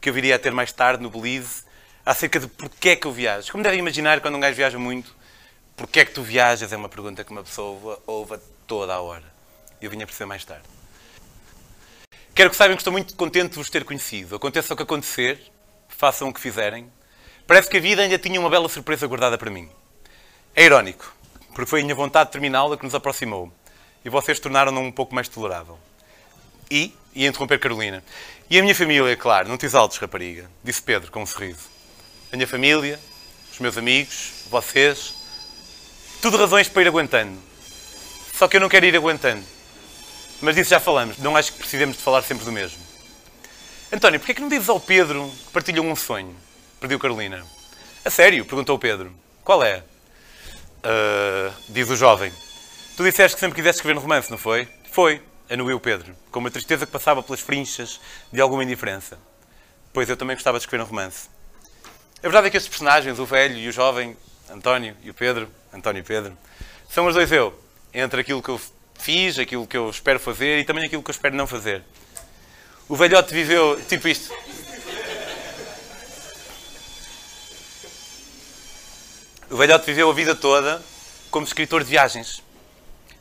[0.00, 1.64] que eu viria a ter mais tarde no Belize
[2.04, 3.52] acerca de porquê é que eu viajo.
[3.52, 5.14] Como devem imaginar, quando um gajo viaja muito,
[5.76, 9.24] porquê é que tu viajas é uma pergunta que uma pessoa ouve toda a hora.
[9.82, 10.64] Eu vinha a perceber mais tarde.
[12.34, 14.36] Quero que saibam que estou muito contente de vos ter conhecido.
[14.36, 15.40] Aconteça o que acontecer,
[15.88, 16.90] façam o que fizerem.
[17.46, 19.68] Parece que a vida ainda tinha uma bela surpresa guardada para mim.
[20.54, 21.14] É irónico,
[21.48, 23.52] porque foi a minha vontade terminá-la que nos aproximou.
[24.04, 25.78] E vocês tornaram-no um pouco mais tolerável.
[26.70, 28.02] E, e interromper Carolina.
[28.50, 31.76] E a minha família, claro, não te exaltes, rapariga, disse Pedro com um sorriso
[32.32, 32.98] a minha família,
[33.52, 35.14] os meus amigos, vocês.
[36.20, 37.38] Tudo razões para ir aguentando.
[38.34, 39.44] Só que eu não quero ir aguentando.
[40.40, 41.18] Mas disso já falamos.
[41.18, 42.78] Não acho que precisemos de falar sempre do mesmo.
[43.92, 46.36] António, porquê é que não dizes ao Pedro que partilhou um sonho?
[46.86, 47.44] Pediu Carolina.
[48.04, 48.44] A sério?
[48.44, 49.12] Perguntou Pedro.
[49.42, 49.78] Qual é?
[50.78, 52.32] Uh, diz o jovem.
[52.96, 54.68] Tu disseste que sempre quiseste escrever um romance, não foi?
[54.92, 55.20] Foi,
[55.50, 58.00] anuiu Pedro, com uma tristeza que passava pelas frinchas
[58.32, 59.18] de alguma indiferença.
[59.92, 61.28] Pois eu também gostava de escrever um romance.
[62.18, 64.16] A verdade é que estes personagens, o velho e o jovem,
[64.48, 66.38] António e o Pedro, António e Pedro,
[66.88, 67.52] são os dois eu,
[67.92, 68.60] entre aquilo que eu
[68.94, 71.82] fiz, aquilo que eu espero fazer e também aquilo que eu espero não fazer.
[72.88, 74.32] O velhote viveu tipo isto.
[79.48, 80.82] O velhote viveu a vida toda
[81.30, 82.42] como escritor de viagens.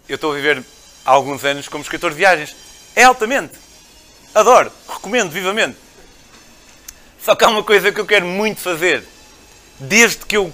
[0.09, 0.63] Eu estou a viver
[1.05, 2.55] há alguns anos como escritor de viagens.
[2.95, 3.53] É altamente.
[4.33, 4.71] Adoro.
[4.87, 5.77] Recomendo vivamente.
[7.23, 9.03] Só que há uma coisa que eu quero muito fazer.
[9.79, 10.51] Desde que eu.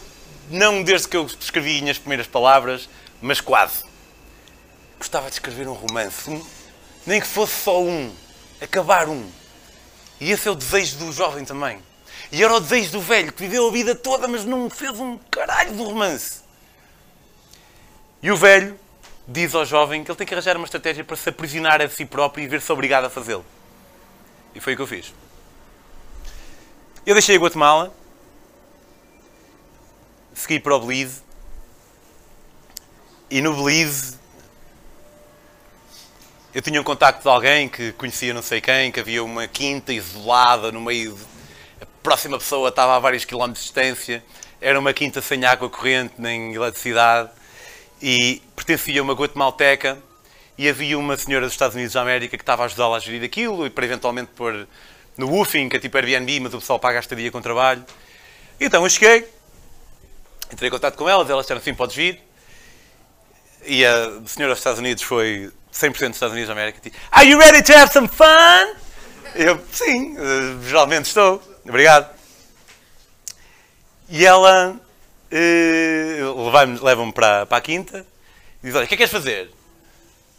[0.49, 2.89] Não desde que eu escrevi as primeiras palavras,
[3.21, 3.85] mas quase.
[4.97, 6.29] Gostava de escrever um romance.
[6.29, 6.45] Um,
[7.05, 8.13] nem que fosse só um.
[8.59, 9.25] Acabar um.
[10.19, 11.81] E esse é o desejo do jovem também.
[12.31, 15.17] E era o desejo do velho, que viveu a vida toda, mas não fez um
[15.29, 16.41] caralho de romance.
[18.23, 18.79] E o velho
[19.27, 22.05] diz ao jovem que ele tem que arranjar uma estratégia para se aprisionar a si
[22.05, 23.45] próprio e ver-se obrigado a fazê-lo.
[24.55, 25.13] E foi o que eu fiz.
[27.05, 27.93] Eu deixei a Guatemala,
[30.33, 31.21] segui para o Belize
[33.29, 34.19] E no Belize
[36.53, 39.93] eu tinha um contacto de alguém que conhecia não sei quem, que havia uma quinta
[39.93, 41.30] isolada no meio de...
[42.03, 44.23] Próxima pessoa estava a vários quilómetros de distância.
[44.59, 47.29] Era uma quinta sem água corrente nem eletricidade.
[48.01, 49.97] E pertencia a uma guatemalteca
[50.57, 53.23] e havia uma senhora dos Estados Unidos da América que estava a ajudá-la a gerir
[53.23, 54.67] aquilo e para eventualmente pôr
[55.17, 57.83] no woofing, que é tipo Airbnb, mas o pessoal paga a estadia com trabalho.
[58.59, 59.27] Então eu cheguei,
[60.51, 62.21] entrei em contato com elas, elas disseram assim, podes vir.
[63.63, 66.79] E a senhora dos Estados Unidos foi 100% dos Estados Unidos da América.
[66.79, 68.75] Tipo, Are you ready to have some fun?
[69.35, 71.50] Eu, sim, uh, geralmente estou.
[71.65, 72.09] Obrigado.
[74.09, 74.75] E ela
[75.31, 78.05] uh, leva-me para, para a quinta
[78.61, 79.49] e diz, olha, o que é que queres fazer?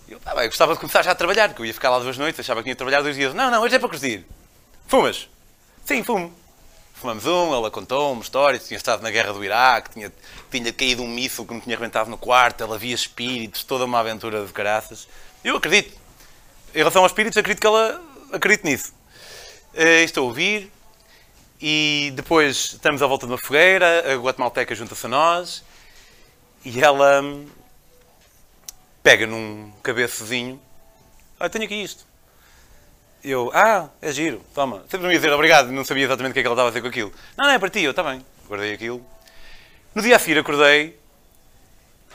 [0.08, 2.18] Eu, ah, bem, gostava de começar já a trabalhar, porque eu ia ficar lá duas
[2.18, 3.32] noites, achava que ia trabalhar dois dias.
[3.32, 4.26] Não, não, hoje é para curtir.
[4.86, 5.28] Fumas?
[5.84, 6.32] Sim, fumo.
[6.94, 10.12] Fumamos um, ela contou uma história, tinha estado na guerra do Iraque, tinha,
[10.50, 13.98] tinha caído um míssil que me tinha arrebentado no quarto, ela via espíritos, toda uma
[13.98, 15.08] aventura de caraças.
[15.42, 15.98] Eu acredito.
[16.74, 18.00] Em relação aos espíritos, acredito que ela
[18.32, 18.92] acredite nisso.
[19.74, 20.70] Uh, estou a ouvir
[21.62, 25.62] e depois estamos à volta de uma fogueira, a guatemalteca junta-se a nós
[26.64, 27.46] e ela hum,
[29.00, 30.60] pega num cabeçozinho.
[31.38, 32.04] Ah, tenho aqui isto.
[33.22, 34.84] Eu, ah, é giro, toma.
[34.88, 36.72] Sempre me ia dizer obrigado, não sabia exatamente o que é que ela estava a
[36.72, 37.12] fazer com aquilo.
[37.38, 38.26] Não, não, é para ti, eu também.
[38.48, 39.06] Guardei aquilo.
[39.94, 40.98] No dia a seguir acordei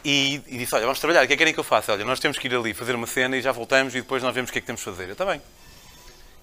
[0.04, 1.94] e, e, disse, olha, vamos trabalhar, o que é que querem que eu faça?
[1.94, 4.36] Olha, nós temos que ir ali fazer uma cena e já voltamos e depois nós
[4.36, 5.08] vemos o que é que temos de fazer.
[5.08, 5.42] Eu também.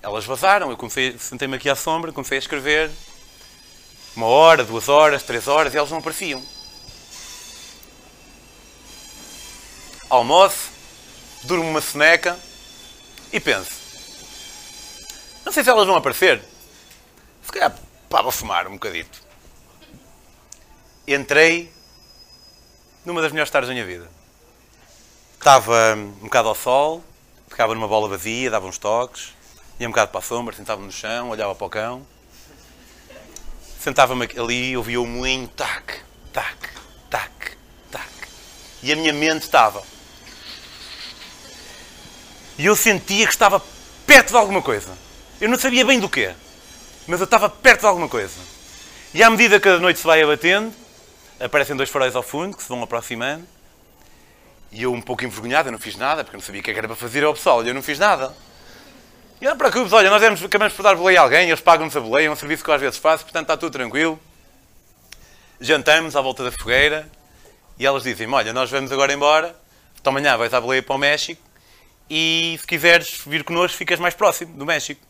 [0.05, 2.90] Elas vazaram, eu comecei, sentei-me aqui à sombra, comecei a escrever.
[4.14, 6.44] Uma hora, duas horas, três horas e elas não apareciam.
[10.11, 10.68] Almoço,
[11.44, 12.38] durmo uma soneca
[13.32, 13.70] e penso,
[15.42, 16.42] não sei se elas vão aparecer.
[17.42, 17.74] Se calhar,
[18.11, 19.22] pá, vou fumar um bocadito.
[21.09, 21.72] Entrei
[23.07, 24.11] numa das melhores tardes da minha vida.
[25.38, 27.02] Estava um bocado ao sol,
[27.48, 29.32] ficava numa bola vazia, dava uns toques,
[29.79, 32.07] ia um bocado para a sombra, sentava-me no chão, olhava para o cão.
[33.81, 36.01] Sentava-me ali, ouvia o moinho, tac,
[36.33, 36.57] tac,
[37.11, 37.57] tac,
[37.91, 38.09] tac.
[38.83, 39.83] E a minha mente estava.
[42.57, 43.61] E eu sentia que estava
[44.07, 44.97] perto de alguma coisa.
[45.41, 46.33] Eu não sabia bem do quê,
[47.07, 48.41] mas eu estava perto de alguma coisa.
[49.12, 50.72] E à medida que a noite se vai abatendo,
[51.39, 53.47] aparecem dois faróis ao fundo que se vão aproximando.
[54.70, 56.70] E eu, um pouco envergonhado, eu não fiz nada, porque eu não sabia o que
[56.70, 58.35] era para fazer ao pessoal, eu não fiz nada.
[59.45, 62.01] E não preocupes, olha, nós demos, acabamos por dar boleia a alguém, eles pagam-nos a
[62.01, 64.18] boleia, é um serviço que eu às vezes faço, portanto está tudo tranquilo.
[65.61, 67.07] Jantamos à volta da fogueira
[67.78, 69.55] e elas dizem olha, nós vamos agora embora,
[70.01, 71.42] então amanhã vais à boleia para o México
[72.09, 75.03] e se quiseres vir connosco ficas mais próximo do México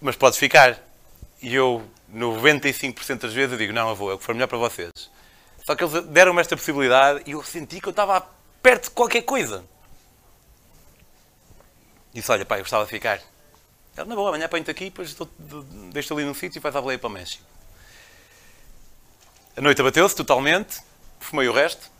[0.00, 0.78] mas podes ficar.
[1.42, 4.56] E eu, 95% das vezes, eu digo, não, vou, é o que for melhor para
[4.56, 4.90] vocês.
[5.66, 8.26] Só que eles deram-me esta possibilidade e eu senti que eu estava
[8.62, 9.66] perto de qualquer coisa.
[12.12, 13.20] Disse, olha, pai, eu gostava de ficar.
[13.96, 15.16] Ela, na boa, amanhã apanho-te aqui, depois
[15.92, 17.44] deixo ali num sítio e vais à boleia para o México.
[19.56, 20.80] A noite abateu-se totalmente,
[21.18, 21.90] fumei o resto,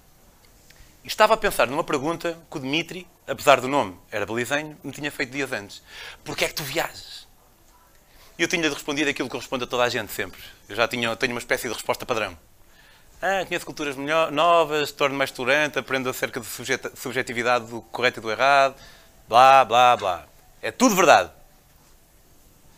[1.05, 4.93] e estava a pensar numa pergunta que o Dmitri, apesar do nome, era belizenho, me
[4.93, 5.83] tinha feito dias antes.
[6.25, 7.27] Porquê é que tu viajas?
[8.39, 10.41] E eu tinha de responder aquilo que eu respondo a toda a gente sempre.
[10.69, 12.39] Eu já tinha, tenho uma espécie de resposta padrão.
[13.21, 16.47] Ah, conheço culturas melhor, novas, torno mais tolerante, aprendo acerca de
[16.95, 18.75] subjetividade do correto e do errado,
[19.31, 20.26] blá, blá, blá.
[20.61, 21.31] É tudo verdade.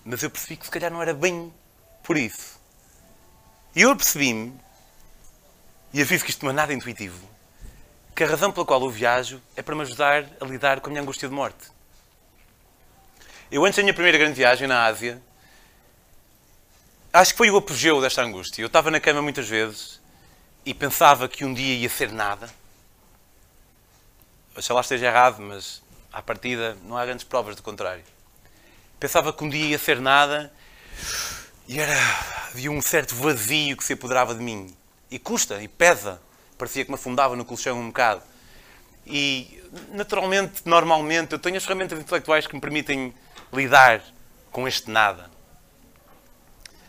[0.04, 1.50] Mas eu percebi que se calhar não era bem
[2.04, 2.60] por isso.
[3.74, 4.52] E eu percebi-me,
[5.94, 7.26] e fiz que isto não é nada intuitivo,
[8.14, 10.90] que a razão pela qual eu viajo é para me ajudar a lidar com a
[10.90, 11.70] minha angústia de morte.
[13.50, 15.22] Eu, antes da minha primeira grande viagem na Ásia,
[17.10, 18.60] acho que foi o apogeu desta angústia.
[18.60, 20.02] Eu estava na cama muitas vezes
[20.66, 22.50] e pensava que um dia ia ser nada.
[24.54, 25.81] Oxalá esteja errado, mas
[26.12, 28.04] à partida não há grandes provas do contrário.
[29.00, 30.52] Pensava que um dia ia ser nada
[31.66, 31.96] e era,
[32.50, 34.74] havia um certo vazio que se apoderava de mim.
[35.10, 36.20] E custa, e pesa.
[36.58, 38.22] Parecia que me afundava no colchão um bocado.
[39.06, 43.14] E, naturalmente, normalmente, eu tenho as ferramentas intelectuais que me permitem
[43.52, 44.02] lidar
[44.50, 45.30] com este nada.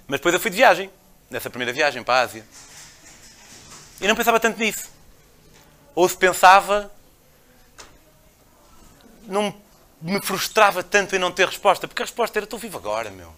[0.07, 0.91] Mas depois eu fui de viagem,
[1.29, 2.45] nessa primeira viagem para a Ásia.
[3.99, 4.89] E não pensava tanto nisso.
[5.95, 6.91] Ou se pensava,
[9.27, 9.53] não
[10.01, 13.33] me frustrava tanto em não ter resposta, porque a resposta era: estou vivo agora, meu.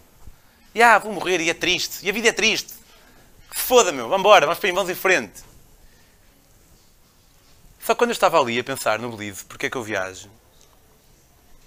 [0.74, 2.06] E ah, vou morrer e é triste.
[2.06, 2.74] E a vida é triste.
[3.50, 4.10] Foda, meu.
[4.10, 5.44] Vamos embora, vamos para vamos em frente.
[7.80, 10.30] Só quando eu estava ali a pensar no Belize, porque é que eu viajo,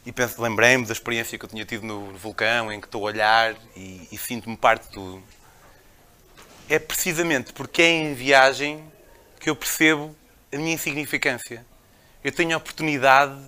[0.05, 3.55] e lembrei-me da experiência que eu tinha tido no vulcão, em que estou a olhar
[3.77, 5.23] e, e sinto-me parte de tudo.
[6.69, 8.83] É precisamente porque é em viagem
[9.39, 10.17] que eu percebo
[10.53, 11.65] a minha insignificância.
[12.25, 13.39] Eu tenho a oportunidade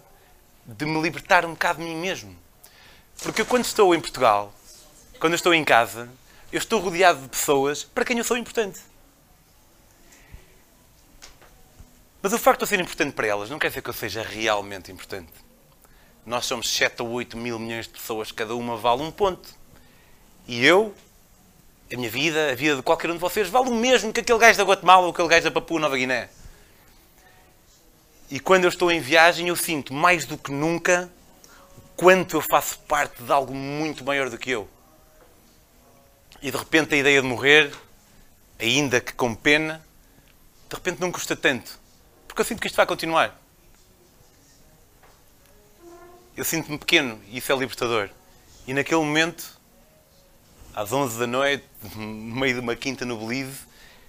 [0.64, 2.36] de me libertar um bocado de mim mesmo.
[3.22, 4.52] Porque eu, quando estou em Portugal,
[5.18, 6.08] quando estou em casa,
[6.52, 8.80] eu estou rodeado de pessoas para quem eu sou importante.
[12.22, 14.22] Mas o facto de eu ser importante para elas não quer dizer que eu seja
[14.22, 15.32] realmente importante.
[16.24, 19.48] Nós somos 7 ou 8 mil milhões de pessoas, cada uma vale um ponto.
[20.46, 20.94] E eu,
[21.92, 24.38] a minha vida, a vida de qualquer um de vocês, vale o mesmo que aquele
[24.38, 26.28] gajo da Guatemala ou aquele gajo da Papua Nova Guiné.
[28.31, 31.11] E quando eu estou em viagem, eu sinto mais do que nunca
[31.97, 34.68] quanto eu faço parte de algo muito maior do que eu.
[36.41, 37.74] E de repente a ideia de morrer,
[38.59, 39.85] ainda que com pena,
[40.68, 41.78] de repente não custa tanto.
[42.28, 43.39] Porque eu sinto que isto vai continuar.
[46.37, 48.09] Eu sinto-me pequeno e isso é libertador.
[48.66, 49.61] E naquele momento,
[50.72, 51.64] às 11 da noite,
[51.97, 53.59] no meio de uma quinta no Belize,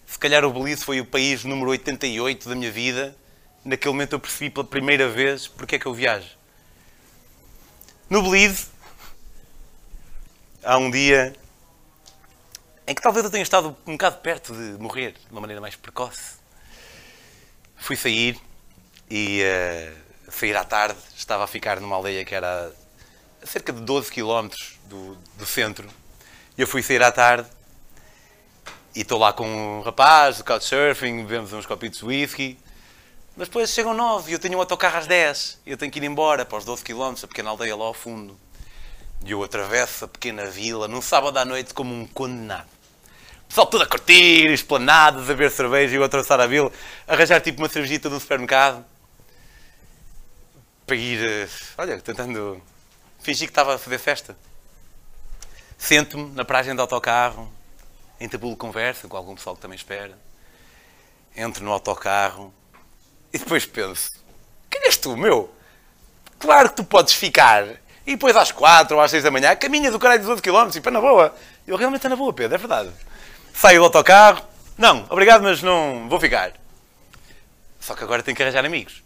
[0.06, 3.18] se calhar o Belize foi o país número 88 da minha vida,
[3.64, 6.30] naquele momento eu percebi pela primeira vez porque é que eu viajo.
[8.10, 8.68] No Belize,
[10.64, 11.34] há um dia
[12.88, 15.76] em que talvez eu tenha estado um bocado perto de morrer de uma maneira mais
[15.76, 16.42] precoce
[17.82, 18.40] fui sair
[19.10, 20.98] e uh, sair à tarde.
[21.18, 22.72] Estava a ficar numa aldeia que era
[23.42, 24.50] a cerca de 12 km
[24.86, 25.90] do, do centro.
[26.58, 27.50] E eu fui sair à tarde
[28.96, 32.58] e estou lá com um rapaz do couchsurfing, bebemos uns copitos de whisky.
[33.36, 36.00] Mas depois chegam 9 e eu tenho um autocarro às 10 e eu tenho que
[36.00, 38.38] ir embora para os 12 km, a pequena aldeia lá ao fundo.
[39.26, 42.68] E eu atravesso a pequena vila num sábado à noite como um condenado
[43.52, 46.72] pessoal todo a curtir, esplanadas, a beber cerveja e eu atravessar a vila,
[47.06, 48.86] arranjar tipo uma cervejita do supermercado
[50.88, 52.62] para ir, eh, olha, tentando
[53.20, 54.38] fingir que estava a fazer festa.
[55.78, 57.52] Sento-me na paragem do autocarro,
[58.22, 60.18] entabulo conversa com algum pessoal que também espera.
[61.36, 62.54] Entro no autocarro
[63.34, 64.12] e depois penso:
[64.70, 65.54] quem és tu, meu?
[66.40, 67.66] Claro que tu podes ficar.
[68.06, 70.76] E depois às quatro ou às seis da manhã, caminha do caralho dos 12 km,
[70.76, 71.36] e pá, na boa.
[71.68, 72.90] Eu realmente estou na boa, Pedro, é verdade.
[73.54, 74.42] Saio do autocarro.
[74.78, 76.54] Não, obrigado, mas não vou ficar.
[77.80, 79.04] Só que agora tenho que arranjar amigos.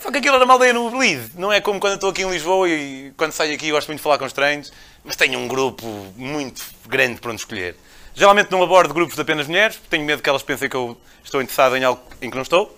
[0.00, 1.32] Só que aquilo era uma aldeia no Belize.
[1.36, 4.02] Não é como quando estou aqui em Lisboa e quando saio aqui gosto muito de
[4.02, 4.72] falar com estranhos,
[5.04, 5.86] mas tenho um grupo
[6.16, 7.76] muito grande para onde escolher.
[8.14, 11.40] Geralmente não abordo grupos de apenas mulheres, tenho medo que elas pensem que eu estou
[11.40, 12.76] interessado em algo em que não estou.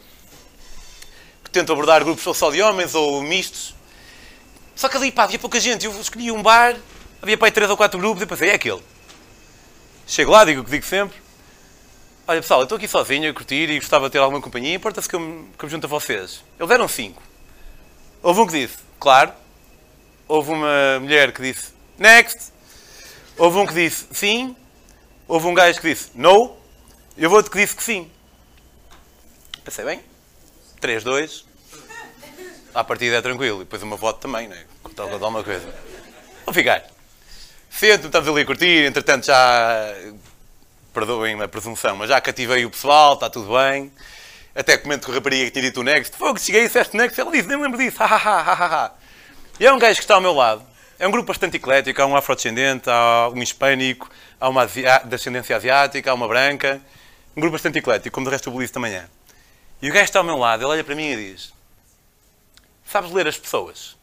[1.54, 3.76] Tento abordar grupos só de homens ou mistos.
[4.74, 5.86] Só que ali, pá, havia pouca gente.
[5.86, 6.74] Eu escolhi um bar,
[7.22, 8.82] havia para aí três ou quatro grupos e pensei, é aquele.
[10.04, 11.16] Chego lá, digo o que digo sempre.
[12.26, 15.08] Olha pessoal, eu estou aqui sozinho a curtir e gostava de ter alguma companhia, importa-se
[15.08, 16.42] que, eu me, que eu me a vocês.
[16.58, 17.22] Eles eram cinco.
[18.20, 19.32] Houve um que disse, claro.
[20.26, 22.52] Houve uma mulher que disse, next.
[23.38, 24.56] Houve um que disse, sim.
[25.28, 26.56] Houve um gajo que disse, no.
[27.16, 28.10] E houve outro que disse que sim.
[29.62, 30.02] Pensei, bem,
[30.84, 31.46] 3, 2.
[32.74, 33.62] À partida é tranquilo.
[33.62, 34.64] E depois uma voto também, né?
[34.94, 35.66] Tal, alguma coisa.
[36.44, 36.84] Vou ficar.
[37.70, 39.94] Sento, estamos ali a curtir, entretanto já.
[40.92, 43.90] Perdoem a presunção, mas já cativei o pessoal, está tudo bem.
[44.54, 46.14] Até comento com a rapariga que tinha dito o Next.
[46.18, 47.18] Fogo, cheguei e disseste Next.
[47.18, 47.96] Ela disse, nem lembro disso.
[48.04, 48.92] Ha, ha, ha.
[49.58, 50.62] E é um gajo que está ao meu lado.
[50.98, 52.02] É um grupo bastante eclético.
[52.02, 56.78] Há um afrodescendente, há um hispânico, há uma de ascendência asiática, há uma branca.
[57.34, 59.06] Um grupo bastante eclético, como do resto do Belize também é.
[59.84, 61.52] E o gajo está ao meu lado, ele olha para mim e diz:
[62.86, 63.98] Sabes ler as pessoas?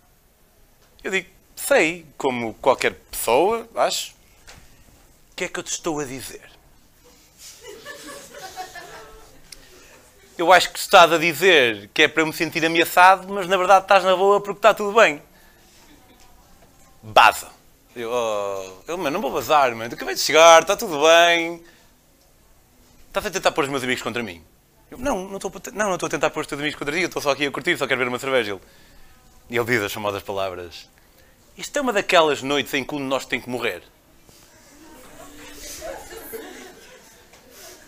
[1.04, 4.12] Eu digo: Sei, como qualquer pessoa, acho.
[5.32, 6.52] O que é que eu te estou a dizer?
[10.38, 13.58] Eu acho que estás a dizer que é para eu me sentir ameaçado, mas na
[13.58, 15.20] verdade estás na boa porque está tudo bem.
[17.02, 17.50] Baza.
[17.96, 19.92] Eu, oh, eu mano, não vou bazar, mano.
[19.92, 21.66] Acabei de chegar, está tudo bem.
[23.08, 24.46] Estás a tentar pôr os meus amigos contra mim?
[24.98, 27.46] Não, não estou, a tentar pôr os teus amigos contra ti, eu estou só aqui
[27.46, 28.52] a curtir, só quero ver uma cerveja.
[28.52, 28.62] Ele,
[29.50, 30.90] e ele diz as famosas palavras:
[31.58, 33.84] isto é uma daquelas noites em que um de nós tem que morrer.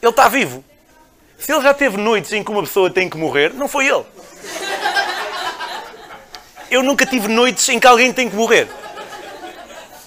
[0.01, 0.63] Ele está vivo.
[1.37, 4.05] Se ele já teve noites em que uma pessoa tem que morrer, não foi ele.
[6.71, 8.67] Eu nunca tive noites em que alguém tem que morrer.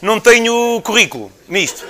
[0.01, 1.87] Não tenho currículo nisto.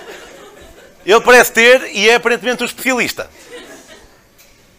[1.05, 3.31] Ele parece ter e é aparentemente um especialista.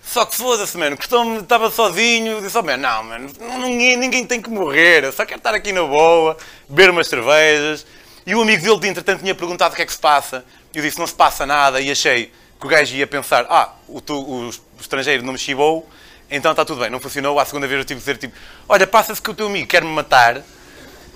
[0.07, 0.97] Só que foda-se, mano,
[1.41, 3.29] estava sozinho, disse, oh, man, não, mano,
[3.59, 6.37] ninguém, ninguém tem que morrer, eu só quero estar aqui na boa,
[6.69, 7.85] beber umas cervejas.
[8.25, 10.45] E o amigo dele, de entretanto, tinha perguntado o que é que se passa.
[10.73, 13.73] E eu disse, não se passa nada, e achei que o gajo ia pensar, ah,
[13.87, 14.49] o, tu, o,
[14.79, 15.87] estrangeiro não me chibou,
[16.31, 17.37] então está tudo bem, não funcionou.
[17.37, 18.33] À segunda vez eu tive que dizer, tipo,
[18.69, 20.41] olha, passa-se que o teu amigo quer-me matar,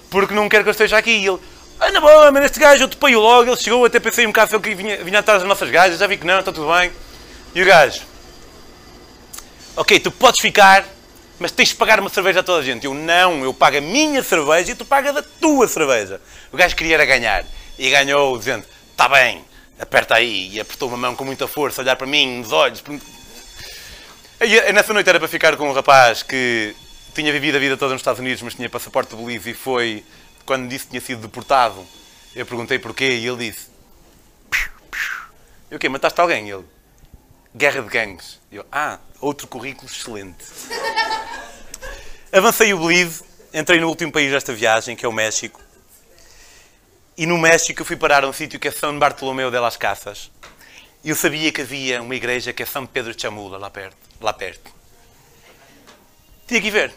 [0.10, 1.12] porque não quer que eu esteja aqui.
[1.12, 1.40] E ele,
[1.80, 4.50] ah, na boa, mas este gajo eu topei-o logo, ele chegou, até pensei um bocado
[4.50, 6.92] se ele vinha, vinha atrás das nossas gajas, já vi que não, está tudo bem.
[7.56, 8.11] E o gajo,
[9.76, 10.86] ok, tu podes ficar,
[11.40, 12.86] mas tens de pagar uma cerveja a toda a gente.
[12.86, 16.22] Eu, não, eu pago a minha cerveja e tu pagas a tua cerveja.
[16.52, 17.46] O gajo queria era ganhar.
[17.78, 19.44] E ganhou dizendo, está bem,
[19.80, 20.50] aperta aí.
[20.54, 22.84] E apertou uma mão com muita força, olhar para mim, nos olhos.
[24.40, 26.76] E nessa noite era para ficar com um rapaz que
[27.14, 30.04] tinha vivido a vida toda nos Estados Unidos, mas tinha passaporte de Belize e foi,
[30.46, 31.86] quando disse que tinha sido deportado,
[32.36, 33.70] eu perguntei porquê e ele disse,
[35.70, 36.50] eu o quê, mataste alguém?
[36.50, 36.66] Ele,
[37.56, 38.40] guerra de gangues.
[38.52, 40.44] Eu, ah, outro currículo excelente.
[42.34, 45.62] Avancei o Belize, entrei no último país desta viagem, que é o México.
[47.18, 49.78] E no México eu fui parar a um sítio que é São Bartolomeu de las
[49.78, 50.32] Casas.
[51.04, 53.98] E eu sabia que havia uma igreja que é São Pedro de Chamula, lá perto.
[54.20, 54.72] Lá perto.
[56.48, 56.94] Tinha que ir ver.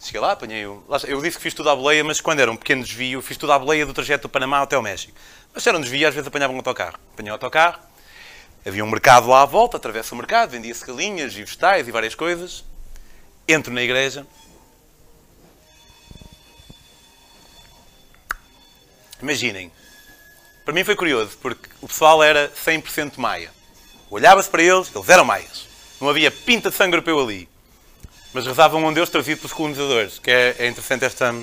[0.00, 0.84] Cheguei lá, apanhei o...
[1.06, 3.52] Eu disse que fiz tudo à boleia, mas quando era um pequeno desvio, fiz tudo
[3.52, 5.12] à boleia do trajeto do Panamá até o México.
[5.52, 6.98] Mas se era um desvio, às vezes apanhava um autocarro.
[7.12, 7.80] Apanhei o autocarro,
[8.64, 12.14] havia um mercado lá à volta, atravesso o mercado, vendia-se galinhas e vegetais e várias
[12.14, 12.64] coisas.
[13.46, 14.26] Entro na igreja.
[19.20, 19.72] Imaginem.
[20.64, 23.50] Para mim foi curioso, porque o pessoal era 100% maia.
[24.10, 25.66] Olhava-se para eles, eles eram maias.
[26.00, 27.48] Não havia pinta de sangue europeu ali.
[28.32, 31.34] Mas rezavam um Deus trazido pelos colonizadores, que é, é interessante esta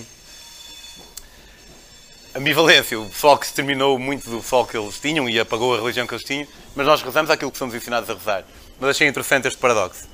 [2.36, 3.00] ambivalência.
[3.00, 6.14] O pessoal que exterminou muito do pessoal que eles tinham e apagou a religião que
[6.14, 8.46] eles tinham, mas nós rezamos aquilo que somos ensinados a rezar.
[8.80, 10.08] Mas achei interessante este paradoxo.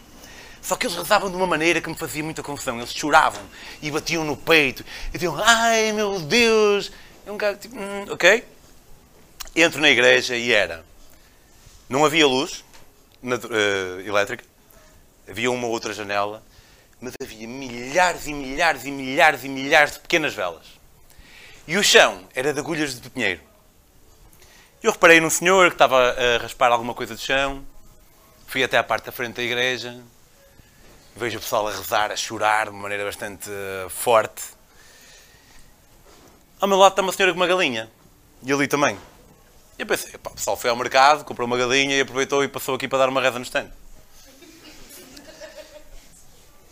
[0.62, 2.78] Só que eles rezavam de uma maneira que me fazia muita confusão.
[2.78, 3.42] Eles choravam
[3.82, 6.92] e batiam no peito e diziam: Ai meu Deus!
[7.26, 8.46] É um gajo tipo, hum, ok?
[9.56, 10.86] Entro na igreja e era.
[11.90, 12.64] Não havia luz
[13.22, 14.46] na, uh, elétrica,
[15.28, 16.44] havia uma outra janela,
[17.02, 20.81] mas havia milhares e milhares e milhares e milhares de pequenas velas.
[21.68, 23.42] E o chão era de agulhas de pepinheiro.
[24.82, 27.64] Eu reparei num senhor que estava a raspar alguma coisa de chão,
[28.48, 30.02] fui até à parte da frente da igreja,
[31.16, 34.42] vejo o pessoal a rezar, a chorar de uma maneira bastante uh, forte.
[36.60, 37.92] Ao meu lado está uma senhora com uma galinha,
[38.42, 38.98] e ali também.
[39.78, 42.74] E eu pensei, o pessoal foi ao mercado, comprou uma galinha e aproveitou e passou
[42.74, 43.70] aqui para dar uma reza no stand.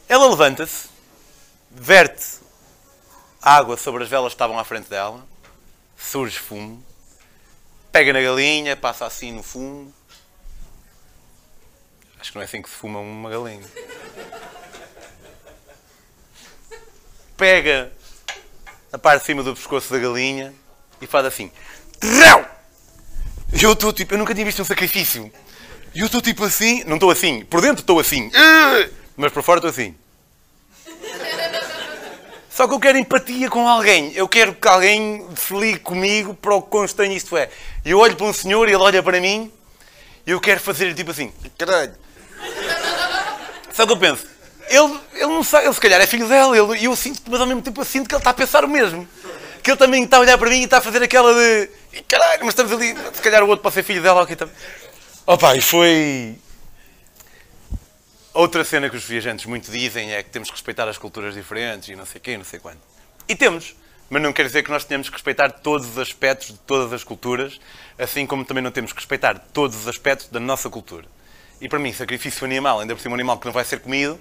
[0.07, 0.89] Ela levanta-se,
[1.69, 2.39] verte
[3.41, 5.25] água sobre as velas que estavam à frente dela,
[5.97, 6.83] surge fumo,
[7.91, 9.93] pega na galinha, passa assim no fumo.
[12.19, 13.65] Acho que não é assim que se fuma uma galinha.
[17.37, 17.91] Pega
[18.91, 20.53] a parte de cima do pescoço da galinha
[21.01, 21.49] e faz assim.
[21.99, 22.45] Trau!
[23.53, 25.31] E eu estou tipo, eu nunca tinha visto um sacrifício.
[25.95, 28.29] E eu estou tipo assim, não estou assim, por dentro estou assim,
[29.15, 29.95] mas por fora estou assim.
[32.59, 34.11] Só que eu quero empatia com alguém.
[34.13, 37.49] Eu quero que alguém ligue comigo para o quão estranho isto é.
[37.85, 39.49] Eu olho para um senhor e ele olha para mim
[40.27, 41.93] e eu quero fazer tipo assim, caralho.
[43.71, 44.27] Só que eu penso,
[44.67, 47.47] ele, ele não sabe, ele se calhar é filho dela, e eu sinto, mas ao
[47.47, 49.07] mesmo tempo eu sinto que ele está a pensar o mesmo.
[49.63, 51.69] Que ele também está a olhar para mim e está a fazer aquela de
[52.09, 52.93] caralho, mas estamos ali.
[53.13, 54.23] Se calhar o outro pode ser filho dela.
[54.23, 54.53] Okay, também.
[55.25, 56.35] Opa, e foi.
[58.39, 61.89] Outra cena que os viajantes muito dizem é que temos que respeitar as culturas diferentes
[61.89, 62.77] e não sei quê, não sei quando.
[63.27, 63.75] E temos.
[64.09, 67.03] Mas não quer dizer que nós tenhamos que respeitar todos os aspectos de todas as
[67.03, 67.59] culturas,
[67.97, 71.05] assim como também não temos que respeitar todos os aspectos da nossa cultura.
[71.59, 74.17] E para mim, sacrifício animal, ainda por cima um animal que não vai ser comido,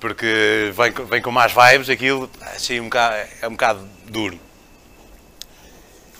[0.00, 4.40] porque vem, vem com más vibes, aquilo achei um bocado, é um bocado duro.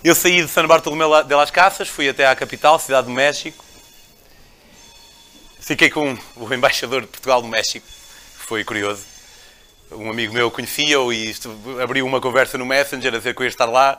[0.05, 3.64] Eu saí de San Bartolomé de las Casas, fui até à capital, Cidade do México.
[5.65, 7.87] Fiquei com o embaixador de Portugal no México,
[8.37, 9.03] foi curioso.
[9.93, 11.35] Um amigo meu conhecia-o e
[11.83, 13.99] abriu uma conversa no Messenger a dizer que eu ia estar lá.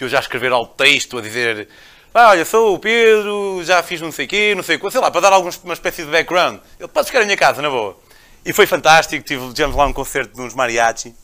[0.00, 1.68] E eu já escrever ao texto a dizer:
[2.14, 5.00] ah, Olha, sou o Pedro, já fiz não sei o quê, não sei o sei
[5.02, 6.60] lá, para dar alguma uma espécie de background.
[6.80, 7.94] Ele pode ficar na minha casa, na boa.
[8.42, 11.14] E foi fantástico, tivemos lá um concerto de uns mariachi.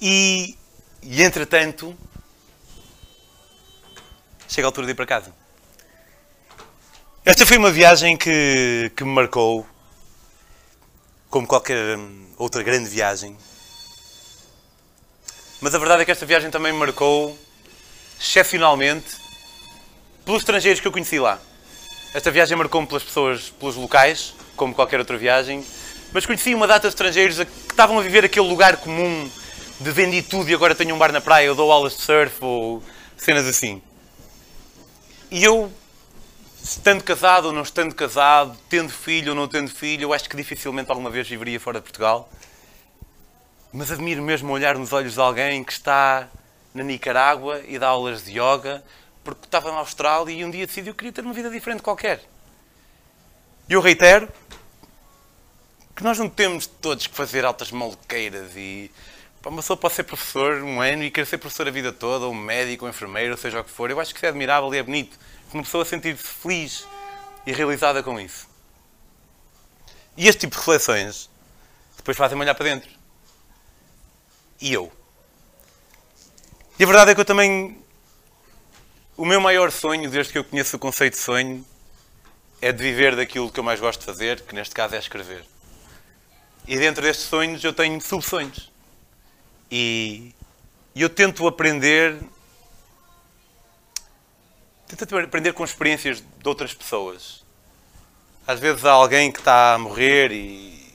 [0.00, 0.56] E,
[1.02, 1.94] e entretanto,
[4.48, 5.43] chega a altura de ir para casa.
[7.26, 9.66] Esta foi uma viagem que, que me marcou,
[11.30, 11.98] como qualquer
[12.36, 13.34] outra grande viagem.
[15.58, 17.34] Mas a verdade é que esta viagem também me marcou,
[18.20, 19.06] excepcionalmente,
[20.22, 21.40] pelos estrangeiros que eu conheci lá.
[22.12, 25.64] Esta viagem marcou-me pelas pessoas, pelos locais, como qualquer outra viagem,
[26.12, 29.30] mas conheci uma data de estrangeiros que estavam a viver aquele lugar comum
[29.80, 32.36] de vendi tudo e agora tenho um bar na praia, ou dou aulas de surf,
[32.44, 32.82] ou
[33.16, 33.80] cenas assim.
[35.30, 35.72] E eu,
[36.64, 40.34] estando casado ou não estando casado, tendo filho ou não tendo filho, eu acho que
[40.34, 42.28] dificilmente alguma vez viveria fora de Portugal.
[43.70, 46.26] Mas admiro mesmo olhar nos olhos de alguém que está
[46.72, 48.82] na Nicarágua e dá aulas de yoga
[49.22, 52.22] porque estava na Austrália e um dia decidiu que queria ter uma vida diferente qualquer.
[53.68, 54.28] E eu reitero,
[55.94, 58.90] que nós não temos todos que fazer altas maluqueiras e
[59.44, 62.34] uma pessoa pode ser professor um ano e querer ser professor a vida toda, ou
[62.34, 63.90] médico, ou enfermeiro, ou seja o que for.
[63.90, 65.18] Eu acho que isso é admirável e é bonito.
[65.54, 66.84] Uma pessoa sentir-se feliz
[67.46, 68.48] e realizada com isso.
[70.16, 71.30] E este tipo de reflexões
[71.96, 72.90] depois fazem-me olhar para dentro.
[74.60, 74.92] E eu?
[76.76, 77.78] E a verdade é que eu também.
[79.16, 81.64] O meu maior sonho, desde que eu conheço o conceito de sonho,
[82.60, 85.44] é de viver daquilo que eu mais gosto de fazer, que neste caso é escrever.
[86.66, 88.72] E dentro destes sonhos eu tenho subsonhos.
[89.70, 90.34] E
[90.96, 92.18] eu tento aprender.
[94.96, 97.42] Tento aprender com experiências de outras pessoas.
[98.46, 100.94] Às vezes há alguém que está a morrer e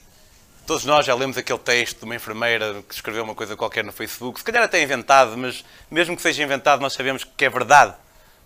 [0.65, 3.91] todos nós já lemos aquele texto de uma enfermeira que escreveu uma coisa qualquer no
[3.91, 7.93] Facebook, se calhar até inventado, mas mesmo que seja inventado, nós sabemos que é verdade,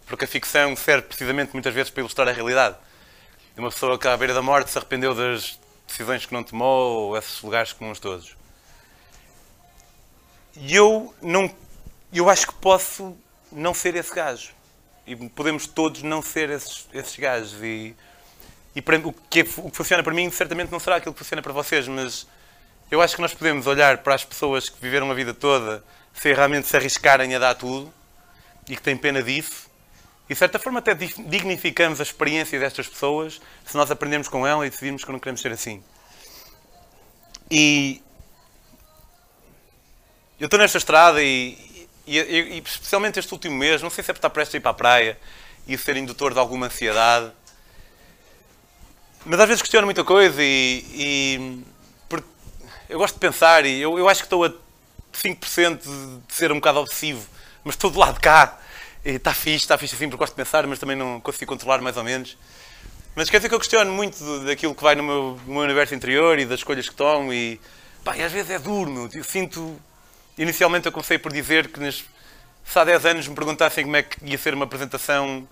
[0.07, 2.77] porque a ficção serve precisamente muitas vezes para ilustrar a realidade.
[3.55, 7.09] E uma pessoa que à beira da morte se arrependeu das decisões que não tomou,
[7.09, 8.35] ou esses lugares comuns todos.
[10.55, 11.53] E eu não,
[12.11, 13.15] eu acho que posso
[13.51, 14.62] não ser esse gajo.
[15.05, 17.61] E podemos todos não ser esses, esses gajos.
[17.61, 17.95] E
[18.75, 21.19] e para, o, que é, o que funciona para mim certamente não será aquilo que
[21.19, 22.27] funciona para vocês, mas
[22.89, 25.83] eu acho que nós podemos olhar para as pessoas que viveram a vida toda
[26.13, 27.93] sem realmente se arriscarem a dar tudo
[28.67, 29.71] e que têm pena disso.
[30.27, 34.65] E de certa forma até dignificamos a experiência destas pessoas se nós aprendemos com ela
[34.65, 35.83] e decidirmos que não queremos ser assim.
[37.51, 38.01] E
[40.39, 41.57] eu estou nesta estrada e,
[42.05, 44.61] e, e, especialmente este último mês, não sei se é por estar prestes a ir
[44.61, 45.17] para a praia
[45.67, 47.31] e ser indutor de alguma ansiedade,
[49.25, 51.63] mas às vezes questiono muita coisa e, e
[52.89, 54.51] eu gosto de pensar e eu, eu acho que estou a
[55.13, 55.79] 5%
[56.27, 57.27] de ser um bocado obsessivo,
[57.63, 58.59] mas estou do lado de cá
[59.05, 61.81] e está fixe, está fixe assim porque gosto de pensar, mas também não consigo controlar
[61.81, 62.37] mais ou menos.
[63.15, 65.93] Mas quer dizer que eu questiono muito daquilo que vai no meu, no meu universo
[65.93, 67.59] interior e das escolhas que tomo e,
[68.03, 69.09] pá, e às vezes é duro, meu.
[69.13, 69.79] Eu sinto.
[70.37, 74.17] Inicialmente eu comecei por dizer que se há 10 anos me perguntassem como é que
[74.25, 75.47] ia ser uma apresentação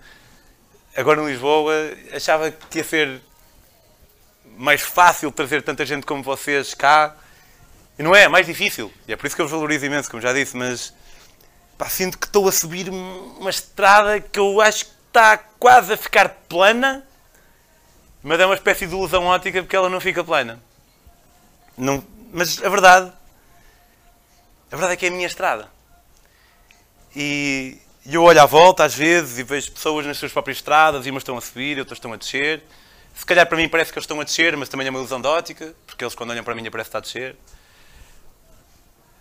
[0.96, 1.72] agora em Lisboa,
[2.12, 3.20] achava que ia ser
[4.56, 7.14] mais fácil trazer tanta gente como vocês cá.
[7.98, 8.92] E não é, é mais difícil.
[9.06, 10.92] E é por isso que eu vos valorizo imenso, como já disse, mas
[11.78, 15.96] pá, sinto que estou a subir uma estrada que eu acho que está quase a
[15.96, 17.06] ficar plana,
[18.22, 20.60] mas é uma espécie de ilusão ótica porque ela não fica plana.
[21.76, 23.12] Não, mas a verdade,
[24.72, 25.70] a verdade é que é a minha estrada.
[27.14, 31.10] E, eu olho à volta às vezes e vejo pessoas nas suas próprias estradas e
[31.10, 32.62] umas estão a subir, outras estão a descer.
[33.14, 35.20] Se calhar para mim parece que eles estão a descer, mas também é uma ilusão
[35.20, 37.36] de ótica, porque eles quando olham para mim parece está a descer.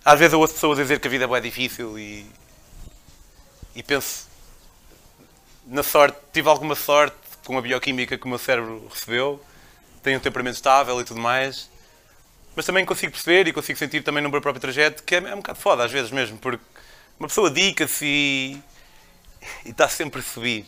[0.03, 2.25] Às vezes eu ouço pessoas dizer que a vida é difícil e,
[3.75, 4.27] e penso
[5.67, 9.43] na sorte, tive alguma sorte com a bioquímica que o meu cérebro recebeu,
[10.01, 11.69] tenho um temperamento estável e tudo mais,
[12.55, 15.33] mas também consigo perceber e consigo sentir também no meu próprio trajeto que é, é
[15.33, 16.63] um bocado foda às vezes mesmo, porque
[17.19, 18.61] uma pessoa dedica-se e,
[19.65, 20.65] e está sempre a subir.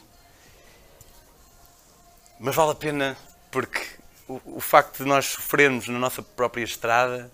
[2.40, 3.18] Mas vale a pena
[3.52, 3.82] porque
[4.28, 7.32] o, o facto de nós sofrermos na nossa própria estrada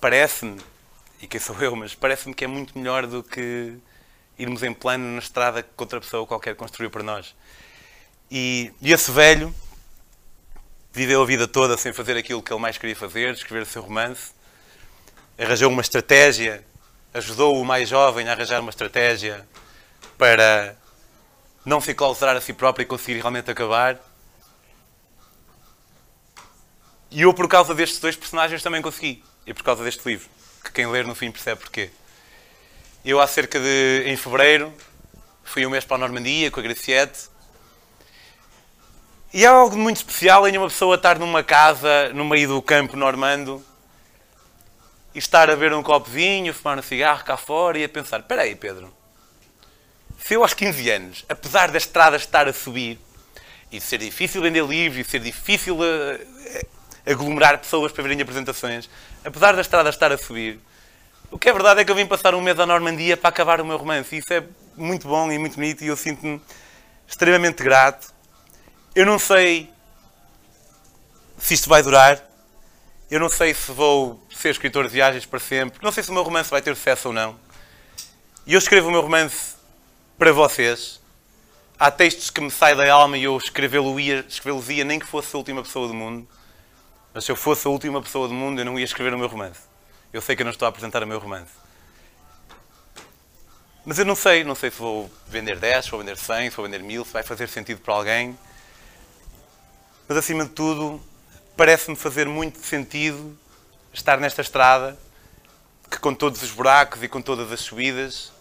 [0.00, 0.60] parece-me,
[1.20, 3.76] e quem sou eu, mas parece-me que é muito melhor do que
[4.36, 7.34] irmos em plano na estrada que outra pessoa qualquer construiu para nós.
[8.28, 9.54] E, e esse velho
[10.92, 13.82] viveu a vida toda sem fazer aquilo que ele mais queria fazer, escrever o seu
[13.82, 14.32] romance,
[15.38, 16.64] arranjou uma estratégia,
[17.14, 19.46] ajudou o mais jovem a arranjar uma estratégia
[20.18, 20.76] para
[21.64, 23.98] não se clausurar a si próprio e conseguir realmente acabar.
[27.10, 29.22] E eu, por causa destes dois personagens, também consegui.
[29.46, 30.28] E por causa deste livro,
[30.64, 31.90] que quem ler no fim percebe porquê.
[33.04, 34.04] Eu, há cerca de.
[34.06, 34.72] em fevereiro,
[35.42, 37.31] fui um mês para a Normandia com a Graciete.
[39.34, 42.96] E há algo muito especial em uma pessoa estar numa casa, no meio do campo
[42.96, 43.64] normando,
[45.14, 47.88] e estar a ver um copo de vinho, fumar um cigarro cá fora e a
[47.88, 48.92] pensar: espera aí, Pedro
[50.24, 52.98] se eu aos 15 anos, apesar da estrada estar a subir,
[53.72, 56.66] e ser difícil vender livros, e ser difícil uh,
[57.04, 58.88] aglomerar pessoas para verem apresentações,
[59.24, 60.60] apesar da estrada estar a subir,
[61.30, 63.60] o que é verdade é que eu vim passar um mês à Normandia para acabar
[63.60, 64.14] o meu romance.
[64.14, 64.44] E isso é
[64.76, 66.38] muito bom e muito bonito e eu sinto-me
[67.08, 68.11] extremamente grato.
[68.94, 69.72] Eu não sei
[71.38, 72.22] se isto vai durar.
[73.10, 75.82] Eu não sei se vou ser escritor de viagens para sempre.
[75.82, 77.38] Não sei se o meu romance vai ter sucesso ou não.
[78.46, 79.54] E eu escrevo o meu romance
[80.18, 81.00] para vocês.
[81.78, 85.38] Há textos que me saem da alma e eu escrevê-los-ia, escrevê nem que fosse a
[85.38, 86.28] última pessoa do mundo.
[87.14, 89.28] Mas se eu fosse a última pessoa do mundo, eu não ia escrever o meu
[89.28, 89.60] romance.
[90.12, 91.52] Eu sei que eu não estou a apresentar o meu romance.
[93.86, 96.56] Mas eu não sei, não sei se vou vender 10, se vou vender 100, se
[96.56, 98.38] vou vender 1000, se vai fazer sentido para alguém.
[100.08, 101.00] Mas acima de tudo,
[101.56, 103.38] parece-me fazer muito sentido
[103.92, 104.98] estar nesta estrada
[105.90, 108.32] que com todos os buracos e com todas as subidas,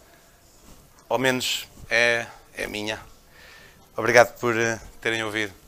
[1.10, 2.26] ao menos é,
[2.56, 3.00] é minha.
[3.96, 5.61] Obrigado por eh, terem ouvido.